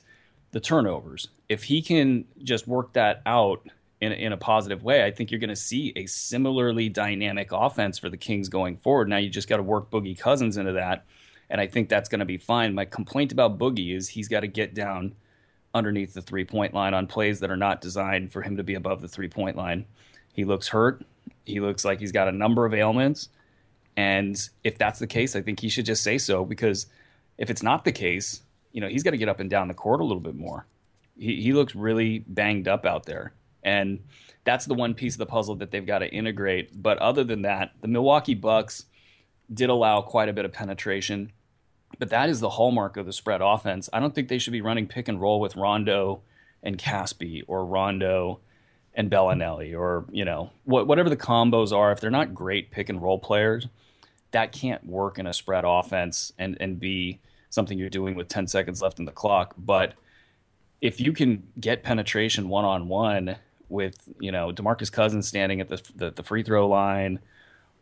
[0.53, 1.29] the turnovers.
[1.55, 3.65] If he can just work that out
[4.01, 7.97] in, in a positive way, I think you're going to see a similarly dynamic offense
[7.97, 9.09] for the Kings going forward.
[9.09, 11.05] Now you just got to work Boogie Cousins into that,
[11.49, 12.75] and I think that's going to be fine.
[12.75, 15.15] My complaint about Boogie is he's got to get down
[15.73, 18.75] underneath the three point line on plays that are not designed for him to be
[18.75, 19.87] above the three point line.
[20.33, 21.07] He looks hurt.
[21.45, 23.29] He looks like he's got a number of ailments.
[23.97, 26.87] And if that's the case, I think he should just say so because
[27.39, 29.75] if it's not the case, you know, he's got to get up and down the
[29.75, 30.67] court a little bit more.
[31.17, 33.33] He, he looks really banged up out there.
[33.63, 34.01] And
[34.45, 36.81] that's the one piece of the puzzle that they've got to integrate.
[36.81, 38.85] But other than that, the Milwaukee Bucks
[39.53, 41.33] did allow quite a bit of penetration.
[41.99, 43.89] But that is the hallmark of the spread offense.
[43.93, 46.23] I don't think they should be running pick and roll with Rondo
[46.63, 48.41] and Casspi or Rondo
[48.95, 51.93] and Belinelli or, you know, whatever the combos are.
[51.93, 53.69] If they're not great pick and roll players,
[54.33, 58.49] that can't work in a spread offense and, and be something you're doing with 10
[58.49, 59.55] seconds left in the clock.
[59.57, 59.95] But
[60.85, 63.37] if you can get penetration one on one
[63.69, 67.19] with, you know, Demarcus Cousins standing at the, the, the free throw line–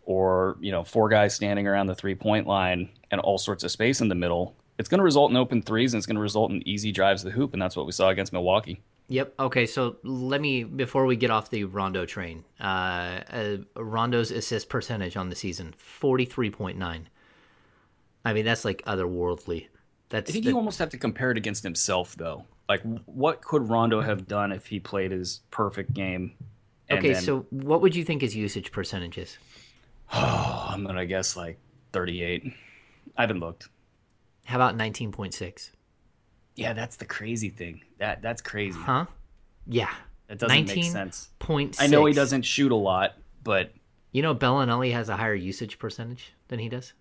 [0.05, 3.71] or you know four guys standing around the three point line and all sorts of
[3.71, 6.23] space in the middle it's going to result in open threes and it's going to
[6.23, 8.83] result in easy drives to the hoop and that's what we saw against milwaukee.
[9.09, 9.35] Yep.
[9.39, 14.69] Okay so let me before we get off the rondo train uh, uh rondo's assist
[14.69, 17.05] percentage on the season 43.9
[18.25, 19.69] i mean that's like otherworldly.
[20.09, 23.69] That's i think you almost have to compare it against himself though like what could
[23.69, 26.33] rondo have done if he played his perfect game
[26.91, 27.23] okay then...
[27.23, 29.39] so what would you think his usage percentage is
[30.13, 31.59] Oh, I'm gonna guess like
[31.93, 32.53] 38.
[33.17, 33.69] I haven't looked.
[34.45, 35.71] How about 19.6?
[36.55, 37.83] Yeah, that's the crazy thing.
[37.99, 38.79] That that's crazy.
[38.79, 39.07] Huh?
[39.67, 39.91] Yeah.
[40.29, 41.31] That doesn't make sense.
[41.39, 41.77] Point.
[41.81, 43.73] I know he doesn't shoot a lot, but
[44.13, 46.93] you know Belinelli has a higher usage percentage than he does.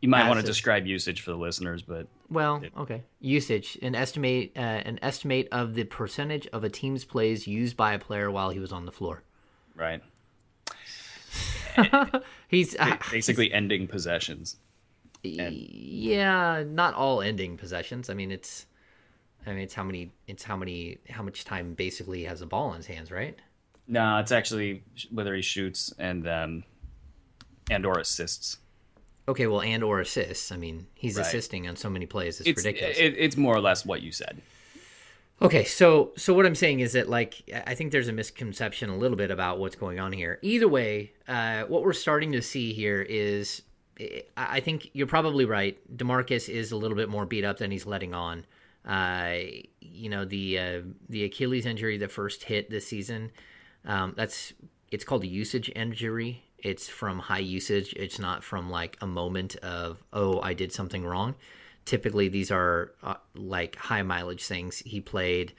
[0.00, 3.02] You might want to describe usage for the listeners, but well, okay.
[3.20, 7.92] Usage, an estimate, uh, an estimate of the percentage of a team's plays used by
[7.92, 9.22] a player while he was on the floor.
[9.74, 10.02] Right.
[12.48, 14.56] he's uh, basically he's, ending possessions.
[15.22, 15.54] And...
[15.54, 18.08] Yeah, not all ending possessions.
[18.08, 18.64] I mean, it's,
[19.46, 22.70] I mean, it's how many, it's how many, how much time basically has a ball
[22.70, 23.36] in his hands, right?
[23.86, 26.64] No, it's actually whether he shoots and um,
[27.70, 28.58] and or assists.
[29.28, 30.50] Okay, well, and or assists.
[30.50, 31.26] I mean, he's right.
[31.26, 32.40] assisting on so many plays.
[32.40, 32.98] It's, it's ridiculous.
[32.98, 34.40] It, it's more or less what you said.
[35.42, 38.96] Okay, so so what I'm saying is that like I think there's a misconception a
[38.96, 40.38] little bit about what's going on here.
[40.42, 43.62] Either way, uh, what we're starting to see here is
[44.36, 45.78] I think you're probably right.
[45.96, 48.44] Demarcus is a little bit more beat up than he's letting on.
[48.84, 49.34] Uh,
[49.80, 53.30] you know the uh, the Achilles injury that first hit this season.
[53.84, 54.52] Um, that's
[54.90, 56.44] it's called a usage injury.
[56.62, 57.92] It's from high usage.
[57.96, 61.34] It's not from like a moment of oh I did something wrong
[61.84, 64.78] typically these are uh, like high mileage things.
[64.78, 65.52] He played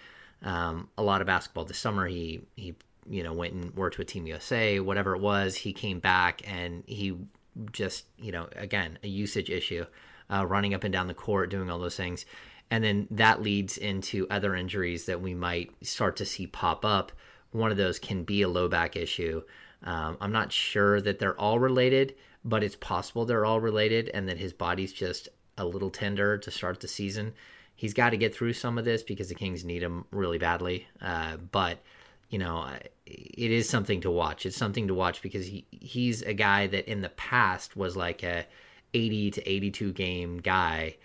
[0.44, 2.08] um, a lot of basketball this summer.
[2.08, 2.76] He he
[3.10, 5.56] you know went and worked with Team USA, whatever it was.
[5.56, 7.18] He came back and he
[7.72, 9.86] just you know again a usage issue,
[10.30, 12.26] uh, running up and down the court, doing all those things,
[12.70, 17.12] and then that leads into other injuries that we might start to see pop up.
[17.52, 19.44] One of those can be a low back issue.
[19.84, 24.28] Um, I'm not sure that they're all related, but it's possible they're all related, and
[24.30, 27.34] that his body's just a little tender to start the season.
[27.76, 30.88] He's got to get through some of this because the Kings need him really badly.
[31.02, 31.80] Uh, but
[32.30, 32.66] you know,
[33.06, 34.46] it is something to watch.
[34.46, 38.24] It's something to watch because he he's a guy that in the past was like
[38.24, 38.46] a
[38.94, 40.96] 80 to 82 game guy,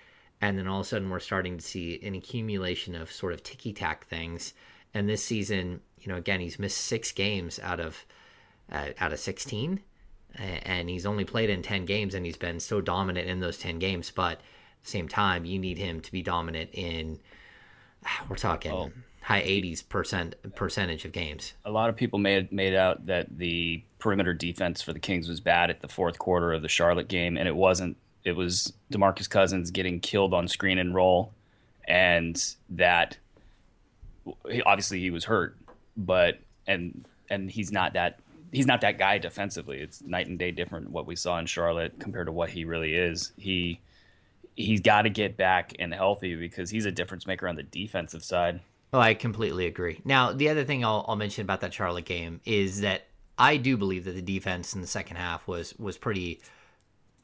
[0.41, 3.43] and then all of a sudden we're starting to see an accumulation of sort of
[3.43, 4.55] ticky tack things.
[4.95, 8.07] And this season, you know, again, he's missed six games out of
[8.71, 9.81] uh, out of 16
[10.39, 13.79] and he's only played in 10 games and he's been so dominant in those 10
[13.79, 14.41] games but at
[14.85, 17.19] the same time you need him to be dominant in
[18.29, 18.91] we're talking oh.
[19.23, 23.83] high 80s percent percentage of games a lot of people made made out that the
[23.99, 27.37] perimeter defense for the Kings was bad at the fourth quarter of the Charlotte game
[27.37, 31.33] and it wasn't it was DeMarcus Cousins getting killed on screen and roll
[31.89, 33.17] and that
[34.67, 35.57] obviously he was hurt
[35.97, 38.21] but and and he's not that
[38.57, 39.81] he's not that guy defensively.
[39.81, 42.95] It's night and day different what we saw in Charlotte compared to what he really
[42.95, 43.33] is.
[43.37, 43.81] He
[44.55, 48.25] he's got to get back and healthy because he's a difference maker on the defensive
[48.25, 48.61] side.
[48.95, 50.01] Oh, I completely agree.
[50.07, 53.77] Now, the other thing I'll, I'll mention about that Charlotte game is that I do
[53.77, 56.41] believe that the defense in the second half was was pretty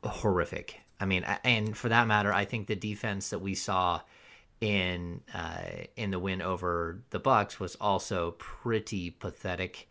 [0.04, 0.80] horrific.
[1.00, 4.02] I mean, and for that matter, I think the defense that we saw
[4.60, 9.88] in uh, in the win over the Bucks was also pretty pathetic.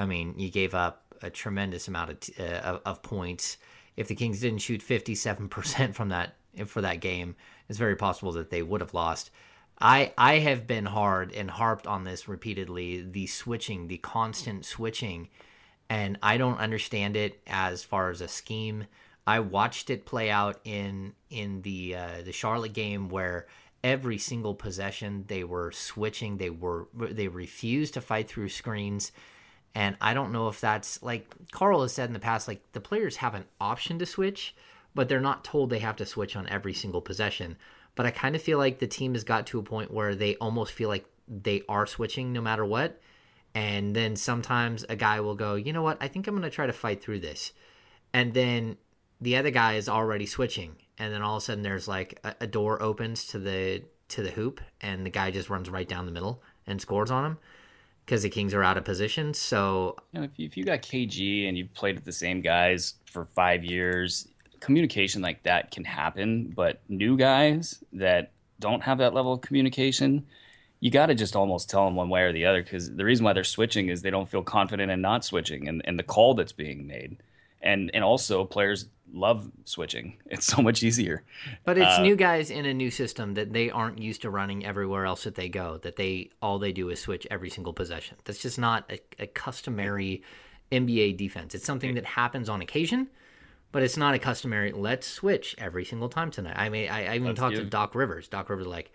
[0.00, 3.58] I mean, you gave up a tremendous amount of, t- uh, of points.
[3.96, 6.36] If the Kings didn't shoot fifty seven percent from that
[6.66, 7.36] for that game,
[7.68, 9.30] it's very possible that they would have lost.
[9.78, 13.02] I I have been hard and harped on this repeatedly.
[13.02, 15.28] The switching, the constant switching,
[15.88, 18.86] and I don't understand it as far as a scheme.
[19.26, 23.46] I watched it play out in in the uh, the Charlotte game where
[23.82, 26.38] every single possession they were switching.
[26.38, 29.12] They were they refused to fight through screens.
[29.74, 32.80] And I don't know if that's like Karl has said in the past, like the
[32.80, 34.54] players have an option to switch,
[34.94, 37.56] but they're not told they have to switch on every single possession.
[37.94, 40.36] But I kind of feel like the team has got to a point where they
[40.36, 43.00] almost feel like they are switching no matter what.
[43.54, 46.54] And then sometimes a guy will go, you know what, I think I'm going to
[46.54, 47.52] try to fight through this.
[48.12, 48.76] And then
[49.20, 50.76] the other guy is already switching.
[50.98, 54.22] And then all of a sudden there's like a, a door opens to the to
[54.22, 57.38] the hoop and the guy just runs right down the middle and scores on him
[58.10, 59.32] because the Kings are out of position.
[59.32, 62.40] So you know, if, you, if you got KG and you've played with the same
[62.40, 64.26] guys for five years,
[64.58, 70.26] communication like that can happen, but new guys that don't have that level of communication,
[70.80, 73.24] you got to just almost tell them one way or the other because the reason
[73.24, 76.34] why they're switching is they don't feel confident in not switching and, and the call
[76.34, 77.16] that's being made.
[77.62, 80.16] And, and also players love switching.
[80.26, 81.24] It's so much easier.
[81.64, 84.64] But it's uh, new guys in a new system that they aren't used to running
[84.64, 85.78] everywhere else that they go.
[85.82, 88.16] That they all they do is switch every single possession.
[88.24, 90.22] That's just not a, a customary
[90.70, 91.54] NBA defense.
[91.54, 93.08] It's something that happens on occasion,
[93.72, 96.56] but it's not a customary let's switch every single time tonight.
[96.56, 98.28] I mean, I, I even talked to Doc Rivers.
[98.28, 98.92] Doc Rivers like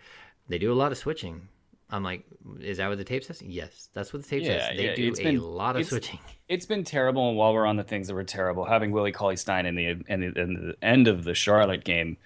[0.48, 1.48] they do a lot of switching.
[1.88, 2.24] I'm like,
[2.60, 3.40] is that what the tape says?
[3.42, 4.76] Yes, that's what the tape yeah, says.
[4.76, 6.18] They yeah, do a been, lot of switching.
[6.48, 9.34] It's been terrible, and while we're on the things that were terrible, having Willie Cauley
[9.34, 12.16] Stein in the, in the in the end of the Charlotte game,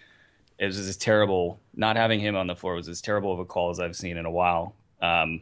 [0.59, 1.59] it was as terrible.
[1.75, 4.18] Not having him on the floor was as terrible of a call as I've seen
[4.18, 4.75] in a while.
[5.01, 5.40] Um,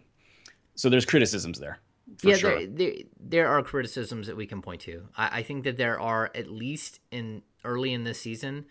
[0.76, 1.80] so there's criticisms there
[2.22, 2.58] yeah, sure.
[2.58, 5.08] there, there, there are criticisms that we can point to.
[5.16, 8.66] I, I think that there are at least in early in this season,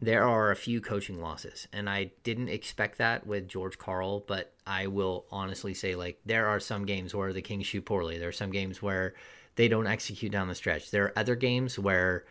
[0.00, 4.20] there are a few coaching losses, and I didn't expect that with George Karl.
[4.20, 8.18] But I will honestly say, like, there are some games where the Kings shoot poorly.
[8.18, 9.14] There are some games where
[9.56, 10.90] they don't execute down the stretch.
[10.90, 12.24] There are other games where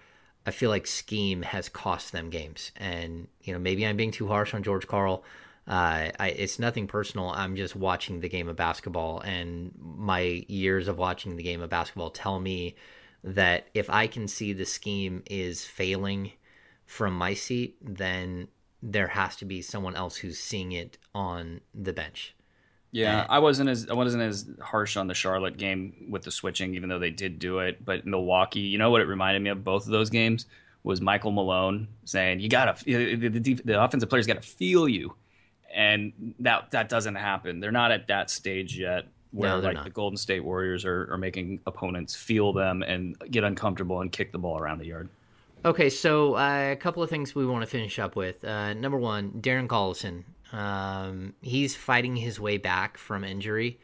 [0.46, 4.28] I feel like scheme has cost them games, and you know maybe I'm being too
[4.28, 5.26] harsh on George Karl.
[5.68, 7.30] Uh, I, it's nothing personal.
[7.30, 11.70] I'm just watching the game of basketball, and my years of watching the game of
[11.70, 12.76] basketball tell me
[13.26, 16.32] that if I can see the scheme is failing
[16.88, 18.48] from my seat, then
[18.82, 22.34] there has to be someone else who's seeing it on the bench.
[22.92, 26.32] Yeah, and, I wasn't as I wasn't as harsh on the Charlotte game with the
[26.32, 27.86] switching, even though they did do it.
[27.86, 30.48] But Milwaukee, you know what it reminded me of both of those games
[30.84, 35.14] was Michael Malone saying, "You gotta the, the, the offensive players got to feel you."
[35.74, 37.60] and that that doesn't happen.
[37.60, 39.84] They're not at that stage yet where no, like not.
[39.84, 44.32] the Golden State Warriors are, are making opponents feel them and get uncomfortable and kick
[44.32, 45.10] the ball around the yard.
[45.66, 48.46] Okay, so uh, a couple of things we want to finish up with.
[48.46, 50.24] Uh, number one, Darren Collison.
[50.54, 53.80] Um, he's fighting his way back from injury,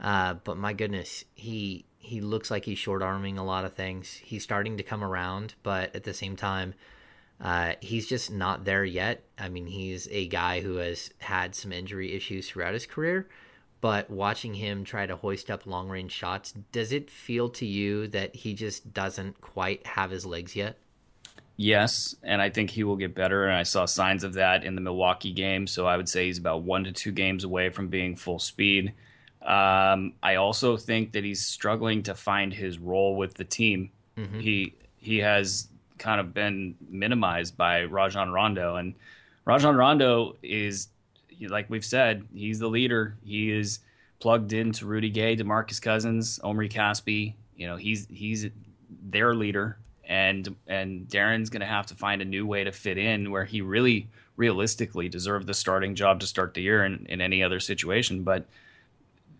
[0.00, 4.12] uh, but my goodness, he he looks like he's short arming a lot of things.
[4.12, 6.74] He's starting to come around, but at the same time,
[7.40, 9.24] uh, he's just not there yet.
[9.38, 13.28] I mean, he's a guy who has had some injury issues throughout his career,
[13.80, 18.08] but watching him try to hoist up long range shots, does it feel to you
[18.08, 20.76] that he just doesn't quite have his legs yet?
[21.56, 23.46] Yes, and I think he will get better.
[23.46, 25.66] And I saw signs of that in the Milwaukee game.
[25.66, 28.92] So I would say he's about one to two games away from being full speed.
[29.42, 33.90] Um, I also think that he's struggling to find his role with the team.
[34.16, 34.40] Mm-hmm.
[34.40, 38.76] He he has kind of been minimized by Rajon Rondo.
[38.76, 38.94] And
[39.44, 40.88] Rajon Rondo is,
[41.40, 43.16] like we've said, he's the leader.
[43.24, 43.80] He is
[44.18, 47.34] plugged into Rudy Gay, DeMarcus Cousins, Omri Casspi.
[47.56, 48.48] You know, he's he's
[49.02, 49.78] their leader,
[50.08, 53.44] and and Darren's going to have to find a new way to fit in where
[53.44, 57.60] he really realistically deserved the starting job to start the year in, in any other
[57.60, 58.22] situation.
[58.22, 58.46] But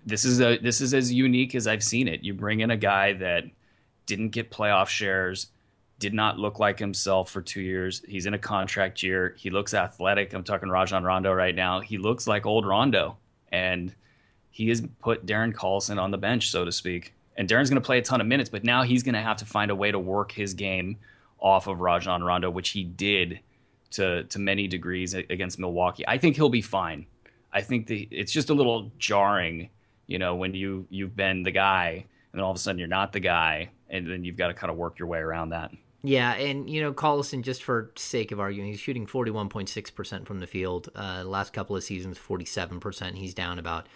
[0.06, 2.22] this is a this is as unique as I've seen it.
[2.22, 3.44] You bring in a guy that
[4.06, 5.48] didn't get playoff shares,
[5.98, 8.02] did not look like himself for two years.
[8.06, 9.34] He's in a contract year.
[9.38, 10.32] He looks athletic.
[10.32, 11.80] I'm talking Rajon Rondo right now.
[11.80, 13.16] He looks like old Rondo,
[13.50, 13.94] and
[14.50, 17.14] he has put Darren Collison on the bench, so to speak.
[17.36, 19.38] And Darren's going to play a ton of minutes, but now he's going to have
[19.38, 20.98] to find a way to work his game
[21.40, 23.40] off of Rajon Rondo, which he did
[23.92, 26.04] to to many degrees against Milwaukee.
[26.06, 27.06] I think he'll be fine.
[27.52, 29.70] I think the it's just a little jarring,
[30.06, 32.88] you know, when you you've been the guy and then all of a sudden you're
[32.88, 35.70] not the guy, and then you've got to kind of work your way around that.
[36.02, 40.46] Yeah, and you know, Collison, just for sake of arguing, he's shooting 41.6% from the
[40.48, 40.90] field.
[40.96, 43.14] Uh, last couple of seasons, 47%.
[43.14, 43.86] He's down about,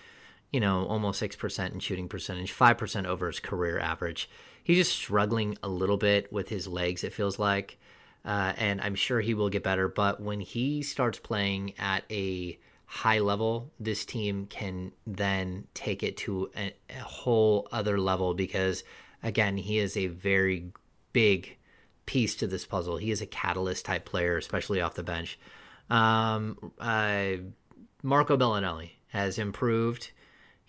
[0.53, 4.31] you know, almost 6% in shooting percentage, 5% over his career average.
[4.63, 7.79] He's just struggling a little bit with his legs, it feels like.
[8.25, 9.89] Uh, and I'm sure he will get better.
[9.89, 16.17] But when he starts playing at a high level, this team can then take it
[16.19, 18.85] to a, a whole other level because,
[19.23, 20.73] again, he is a very
[21.13, 21.57] big
[22.07, 22.97] piece to this puzzle.
[22.97, 25.39] He is a catalyst type player, especially off the bench.
[25.91, 27.33] Um, uh,
[28.03, 30.11] Marco Belinelli has improved.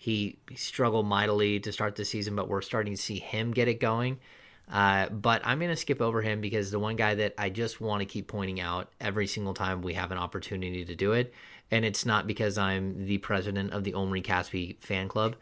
[0.00, 3.68] He, he, struggled mightily to start the season, but we're starting to see him get
[3.68, 4.18] it going.
[4.72, 7.82] Uh, but I'm going to skip over him because the one guy that I just
[7.82, 11.34] want to keep pointing out every single time we have an opportunity to do it,
[11.70, 15.36] and it's not because I'm the president of the Omri Casspi fan club,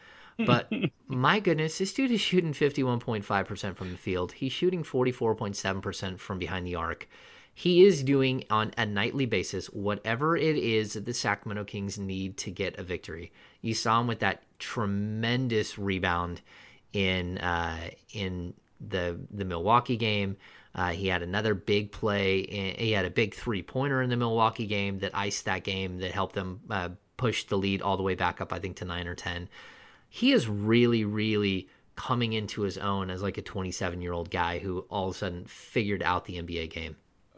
[0.45, 0.69] but
[1.07, 4.33] my goodness, this dude is shooting 51.5% from the field.
[4.33, 7.09] He's shooting 44.7% from behind the arc.
[7.55, 12.37] He is doing on a nightly basis whatever it is that the Sacramento Kings need
[12.39, 13.31] to get a victory.
[13.61, 16.41] You saw him with that tremendous rebound
[16.93, 20.37] in uh, in the the Milwaukee game.
[20.75, 22.41] Uh, he had another big play.
[22.41, 25.99] In, he had a big three pointer in the Milwaukee game that iced that game
[25.99, 28.85] that helped them uh, push the lead all the way back up, I think, to
[28.85, 29.49] nine or ten
[30.09, 34.59] he is really, really coming into his own as like a 27 year old guy
[34.59, 36.97] who all of a sudden figured out the NBA game.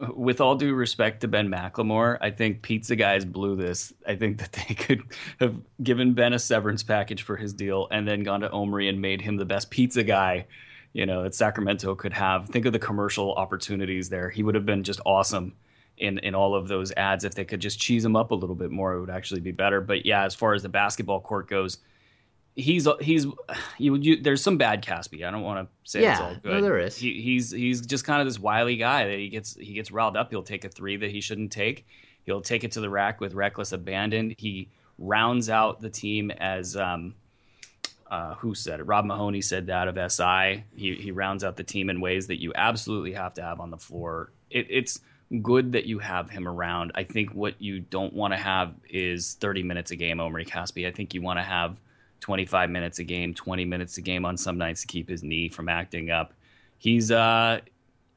[0.08, 3.92] With all due respect to Ben McLemore, I think Pizza Guys blew this.
[4.06, 5.02] I think that they could
[5.40, 9.00] have given Ben a severance package for his deal and then gone to Omri and
[9.00, 10.46] made him the best pizza guy,
[10.94, 12.48] you know, that Sacramento could have.
[12.48, 14.30] Think of the commercial opportunities there.
[14.30, 15.54] He would have been just awesome
[15.98, 18.56] in in all of those ads if they could just cheese him up a little
[18.56, 18.94] bit more.
[18.94, 19.80] It would actually be better.
[19.80, 21.78] But yeah, as far as the basketball court goes,
[22.56, 23.26] he's he's
[23.78, 25.24] you, you there's some bad Casspi.
[25.24, 26.52] I don't want to say yeah, it's all good.
[26.52, 26.96] No, there is.
[26.96, 30.16] He, he's he's just kind of this wily guy that he gets he gets riled
[30.16, 30.30] up.
[30.30, 31.86] He'll take a three that he shouldn't take.
[32.24, 34.34] He'll take it to the rack with reckless abandon.
[34.36, 37.14] He rounds out the team as um,
[38.10, 38.84] uh, who said it?
[38.84, 40.64] Rob Mahoney said that of SI.
[40.76, 43.70] He he rounds out the team in ways that you absolutely have to have on
[43.70, 44.32] the floor.
[44.50, 45.00] It, it's
[45.42, 46.90] good that you have him around.
[46.96, 50.88] I think what you don't want to have is 30 minutes a game, Omri Casspi.
[50.88, 51.76] I think you want to have
[52.20, 55.48] 25 minutes a game, 20 minutes a game on some nights to keep his knee
[55.48, 56.34] from acting up.
[56.78, 57.60] He's uh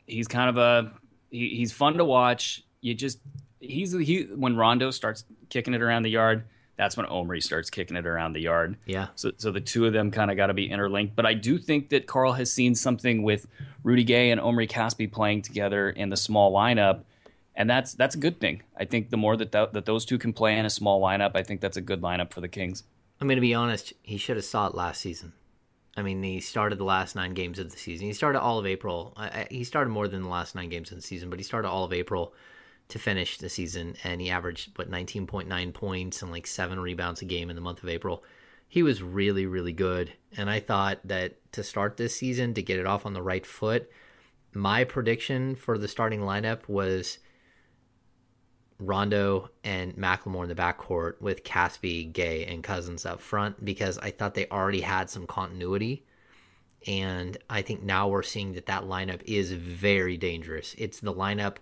[0.06, 0.93] he's kind of a
[1.30, 2.64] he, he's fun to watch.
[2.82, 3.20] You just
[3.60, 6.45] he's he when Rondo starts kicking it around the yard,
[6.76, 8.78] that's when Omri starts kicking it around the yard.
[8.86, 9.08] Yeah.
[9.16, 11.16] So so the two of them kind of got to be interlinked.
[11.16, 13.47] But I do think that Karl has seen something with
[13.84, 17.01] Rudy Gay and Omri Casspi playing together in the small lineup.
[17.56, 18.64] And that's that's a good thing.
[18.76, 21.32] I think the more that th- that those two can play in a small lineup,
[21.36, 22.84] I think that's a good lineup for the Kings.
[23.24, 23.93] I'm going to be honest.
[24.01, 25.32] He should have saw it last season.
[25.95, 28.05] I mean, he started the last nine games of the season.
[28.05, 29.15] He started all of April.
[29.49, 31.86] he started more than the last nine games of the season, but he started all
[31.86, 32.34] of April
[32.89, 37.26] to finish the season, and he averaged what 19.9 points and like seven rebounds a
[37.26, 38.26] game in the month of April.
[38.67, 42.78] He was really, really good, and I thought that to start this season to get
[42.78, 43.89] it off on the right foot,
[44.53, 47.19] my prediction for the starting lineup was
[48.86, 54.12] Rondo and McLemore in the backcourt with Casspi, Gay, and Cousins up front because I
[54.12, 56.04] thought they already had some continuity.
[56.86, 60.76] And I think now we're seeing that that lineup is very dangerous.
[60.78, 61.58] It's the lineup,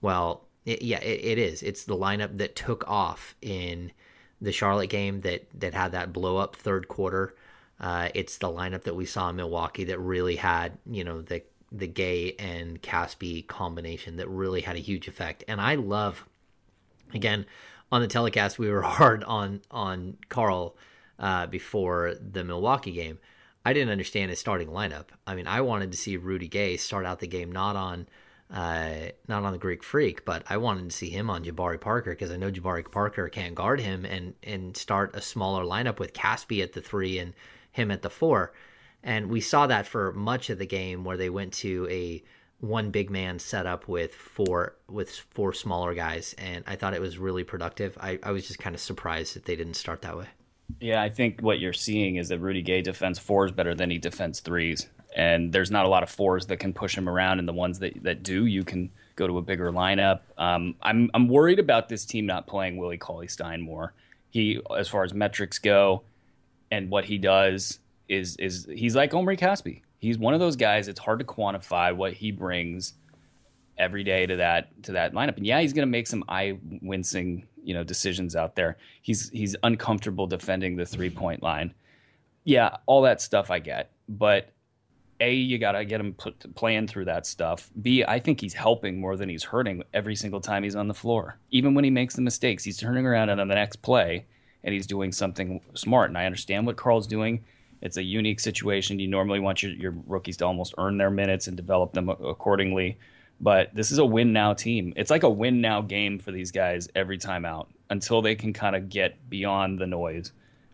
[0.00, 1.62] well, it, yeah, it, it is.
[1.62, 3.90] It's the lineup that took off in
[4.40, 7.34] the Charlotte game that, that had that blow up third quarter.
[7.80, 11.42] Uh, it's the lineup that we saw in Milwaukee that really had, you know, the
[11.72, 15.42] the Gay and Casspi combination that really had a huge effect.
[15.48, 16.28] And I love
[17.14, 17.46] again
[17.90, 20.76] on the telecast we were hard on on Karl
[21.18, 23.18] uh, before the Milwaukee game.
[23.64, 25.06] I didn't understand his starting lineup.
[25.26, 28.08] I mean, I wanted to see Rudy Gay start out the game not on
[28.52, 32.10] uh, not on the Greek Freak, but I wanted to see him on Jabari Parker
[32.10, 36.12] because I know Jabari Parker can't guard him and and start a smaller lineup with
[36.12, 37.34] Casspi at the three and
[37.70, 38.52] him at the four.
[39.02, 42.22] And we saw that for much of the game where they went to a
[42.62, 47.00] one big man set up with four with four smaller guys, and I thought it
[47.00, 47.98] was really productive.
[48.00, 50.26] I, I was just kind of surprised that they didn't start that way.
[50.80, 53.98] Yeah, I think what you're seeing is that Rudy Gay defends fours better than he
[53.98, 54.86] defends threes,
[55.16, 57.80] and there's not a lot of fours that can push him around, and the ones
[57.80, 60.20] that that do, you can go to a bigger lineup.
[60.38, 63.92] Um, I'm I'm worried about this team not playing Willie Cauley Stein more.
[64.30, 66.04] He, as far as metrics go,
[66.70, 70.88] and what he does is is he's like Omri Casspi he's one of those guys.
[70.88, 72.94] It's hard to quantify what he brings
[73.78, 75.38] every day to that to that lineup.
[75.38, 78.76] And yeah, he's going to make some eye wincing you know decisions out there.
[79.00, 81.72] He's he's uncomfortable defending the three point line.
[82.44, 84.52] Yeah, all that stuff I get, but
[85.20, 87.70] a you got to get him put, playing through that stuff.
[87.80, 90.94] B I think he's helping more than he's hurting every single time he's on the
[90.94, 91.38] floor.
[91.50, 94.26] Even when he makes the mistakes, he's turning around and on the next play
[94.64, 96.10] and he's doing something smart.
[96.10, 97.44] And I understand what Karl's doing.
[97.82, 98.98] It's a unique situation.
[98.98, 102.96] You normally want your, your rookies to almost earn their minutes and develop them accordingly.
[103.40, 104.92] But this is a win now team.
[104.96, 108.52] It's like a win now game for these guys every time out until they can
[108.52, 110.32] kind of get beyond the noise.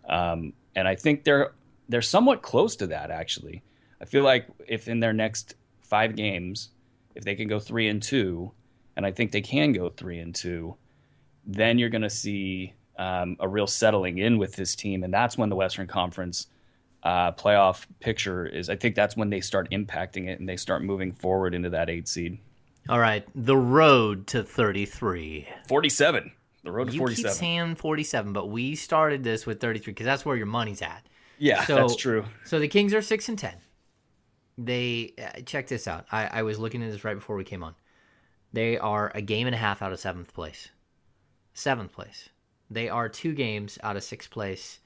[0.09, 1.53] Um, and I think they're
[1.89, 3.63] they're somewhat close to that actually.
[4.01, 6.71] I feel like if in their next five games,
[7.15, 8.53] if they can go three and two,
[8.97, 10.77] and I think they can go three and two,
[11.47, 15.39] then you're going to see um, a real settling in with this team, and that's
[15.39, 16.49] when the Western Conference
[17.03, 18.69] uh, playoff picture is.
[18.69, 21.89] I think that's when they start impacting it and they start moving forward into that
[21.91, 22.39] eight seed.
[22.89, 25.47] All right, the road to 33.
[25.69, 26.33] 47.
[26.65, 27.31] The road to you 47.
[27.31, 31.05] keep saying 47, but we started this with 33 because that's where your money's at.
[31.39, 32.25] Yeah, So- that's true.
[32.45, 33.55] So the Kings are six and ten.
[34.57, 36.07] They uh, check this out.
[36.11, 37.75] I, I was looking at this right before we came on.
[38.53, 40.71] They are a game and a half out of seventh place.
[41.55, 42.29] Seventh place.
[42.71, 44.81] They are two games out of sixth place,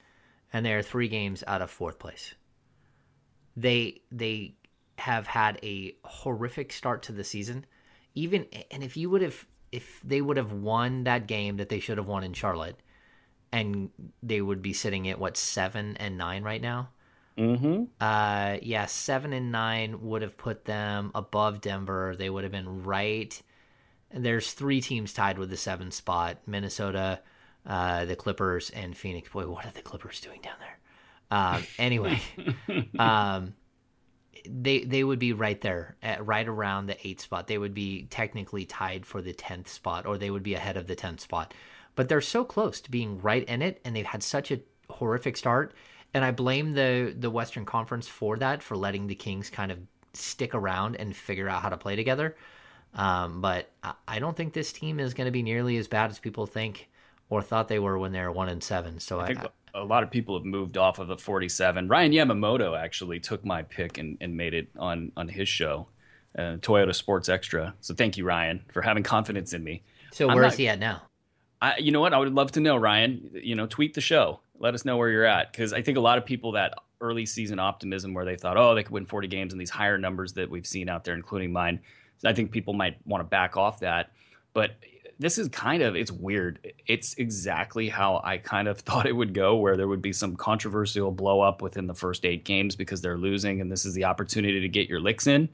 [0.53, 2.35] and they are three games out of fourth place.
[3.57, 4.55] They they
[4.99, 7.65] have had a horrific start to the season.
[8.13, 11.79] Even and if you would have if they would have won that game that they
[11.79, 12.79] should have won in Charlotte,
[13.51, 13.89] and
[14.21, 16.89] they would be sitting at what seven and nine right now.
[17.37, 17.85] Mm-hmm.
[17.99, 22.15] Uh, yeah, seven and nine would have put them above Denver.
[22.15, 23.41] They would have been right.
[24.13, 27.21] There's three teams tied with the seven spot: Minnesota,
[27.65, 29.29] uh, the Clippers, and Phoenix.
[29.29, 30.77] Boy, what are the Clippers doing down there?
[31.31, 32.21] Um, anyway,
[32.99, 33.55] um,
[34.47, 37.47] they they would be right there, at, right around the eighth spot.
[37.47, 40.87] They would be technically tied for the tenth spot, or they would be ahead of
[40.87, 41.53] the tenth spot.
[41.95, 44.59] But they're so close to being right in it, and they've had such a
[44.89, 45.73] horrific start.
[46.13, 49.79] And I blame the the Western Conference for that, for letting the Kings kind of
[50.13, 52.35] stick around and figure out how to play together.
[52.93, 56.11] Um, but I, I don't think this team is going to be nearly as bad
[56.11, 56.89] as people think
[57.33, 58.99] or thought they were when they were one and seven.
[58.99, 59.39] So I, I think
[59.73, 61.87] a lot of people have moved off of the 47.
[61.87, 65.87] Ryan Yamamoto actually took my pick and, and made it on on his show,
[66.37, 67.73] uh, Toyota Sports Extra.
[67.81, 69.83] So thank you, Ryan, for having confidence in me.
[70.11, 71.03] so I'm where's not- he at now?
[71.61, 72.13] I, you know what?
[72.13, 73.31] I would love to know, Ryan.
[73.33, 74.41] You know, tweet the show.
[74.59, 77.25] Let us know where you're at because I think a lot of people that early
[77.25, 80.33] season optimism where they thought, oh, they could win 40 games and these higher numbers
[80.33, 81.79] that we've seen out there, including mine.
[82.25, 84.11] I think people might want to back off that.
[84.53, 84.71] But
[85.19, 86.73] this is kind of it's weird.
[86.87, 90.35] It's exactly how I kind of thought it would go, where there would be some
[90.35, 94.05] controversial blow up within the first eight games because they're losing, and this is the
[94.05, 95.49] opportunity to get your licks in.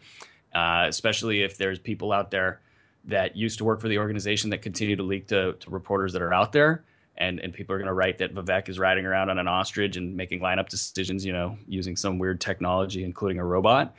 [0.54, 2.60] Uh, especially if there's people out there
[3.06, 6.22] that used to work for the organization that continue to leak to, to reporters that
[6.22, 6.84] are out there.
[7.18, 9.98] And, and people are going to write that Vivek is riding around on an ostrich
[9.98, 13.94] and making lineup decisions, you know, using some weird technology, including a robot.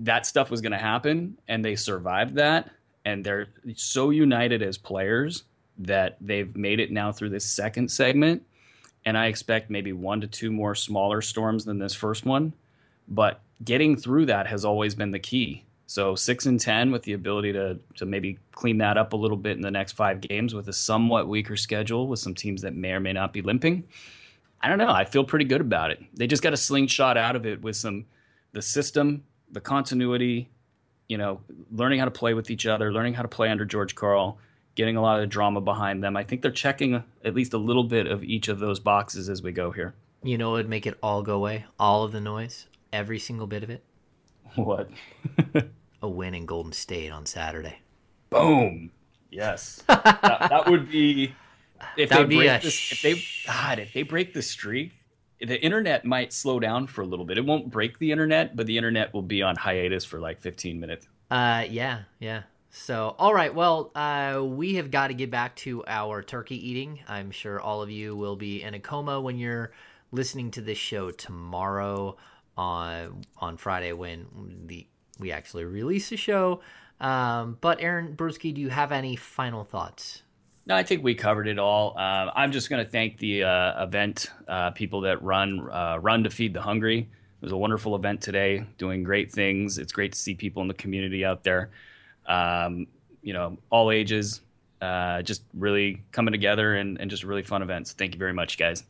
[0.00, 2.70] That stuff was going to happen, and they survived that.
[3.04, 5.44] And they're so united as players
[5.78, 8.42] that they've made it now through this second segment.
[9.04, 12.54] And I expect maybe one to two more smaller storms than this first one.
[13.06, 15.64] But getting through that has always been the key.
[15.86, 19.36] So six and ten with the ability to to maybe clean that up a little
[19.36, 22.74] bit in the next five games with a somewhat weaker schedule with some teams that
[22.74, 23.84] may or may not be limping.
[24.62, 24.90] I don't know.
[24.90, 26.02] I feel pretty good about it.
[26.14, 28.06] They just got a slingshot out of it with some
[28.52, 30.48] the system, the continuity,
[31.08, 31.40] you know,
[31.70, 34.38] learning how to play with each other, learning how to play under George Karl,
[34.74, 36.16] getting a lot of the drama behind them.
[36.16, 39.42] I think they're checking at least a little bit of each of those boxes as
[39.42, 39.94] we go here.
[40.22, 43.46] You know, it would make it all go away, all of the noise, every single
[43.46, 43.84] bit of it.
[44.54, 44.88] What?
[46.02, 47.80] A win in Golden State on Saturday.
[48.30, 48.90] Boom.
[49.30, 49.82] Yes.
[49.88, 51.34] that, that would be
[51.96, 54.42] if That they would be break a this, if they God, if they break the
[54.42, 54.92] streak,
[55.40, 57.38] the internet might slow down for a little bit.
[57.38, 60.78] It won't break the internet, but the internet will be on hiatus for like 15
[60.78, 61.06] minutes.
[61.30, 62.42] Uh, yeah, yeah.
[62.70, 63.54] So, all right.
[63.54, 67.00] Well, uh, we have got to get back to our turkey eating.
[67.06, 69.70] I'm sure all of you will be in a coma when you're
[70.10, 72.16] listening to this show tomorrow
[72.56, 74.26] on on Friday when
[74.66, 74.86] the
[75.20, 76.62] we actually release the show.
[77.00, 80.23] Um, but Aaron Bruski, do you have any final thoughts?
[80.66, 81.94] No, I think we covered it all.
[81.96, 86.24] Uh, I'm just going to thank the uh, event uh, people that run uh, Run
[86.24, 87.00] to Feed the Hungry.
[87.00, 89.76] It was a wonderful event today, doing great things.
[89.76, 91.68] It's great to see people in the community out there,
[92.26, 92.86] um,
[93.22, 94.40] you know, all ages,
[94.80, 97.92] uh, just really coming together and, and just really fun events.
[97.92, 98.84] Thank you very much, guys.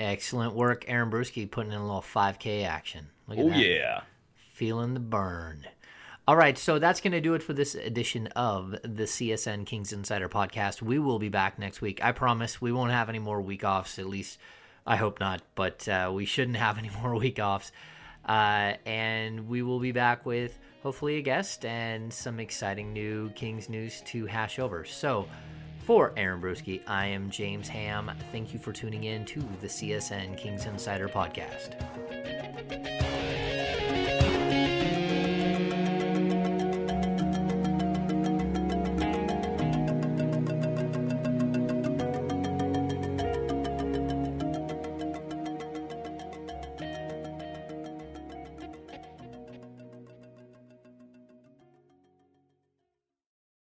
[0.00, 3.06] Excellent work, Aaron Bruski, putting in a little 5K action.
[3.28, 3.58] Look at Oh that.
[3.58, 4.00] yeah.
[4.52, 5.66] feeling the burn.
[6.28, 9.92] All right, so that's going to do it for this edition of the CSN Kings
[9.92, 10.82] Insider podcast.
[10.82, 12.04] We will be back next week.
[12.04, 14.40] I promise we won't have any more week offs, at least
[14.84, 17.70] I hope not, but uh, we shouldn't have any more week offs.
[18.28, 23.68] Uh, and we will be back with hopefully a guest and some exciting new Kings
[23.68, 24.84] news to hash over.
[24.84, 25.28] So,
[25.84, 28.10] for Aaron Bruski, I am James Ham.
[28.32, 31.76] Thank you for tuning in to the CSN Kings Insider podcast.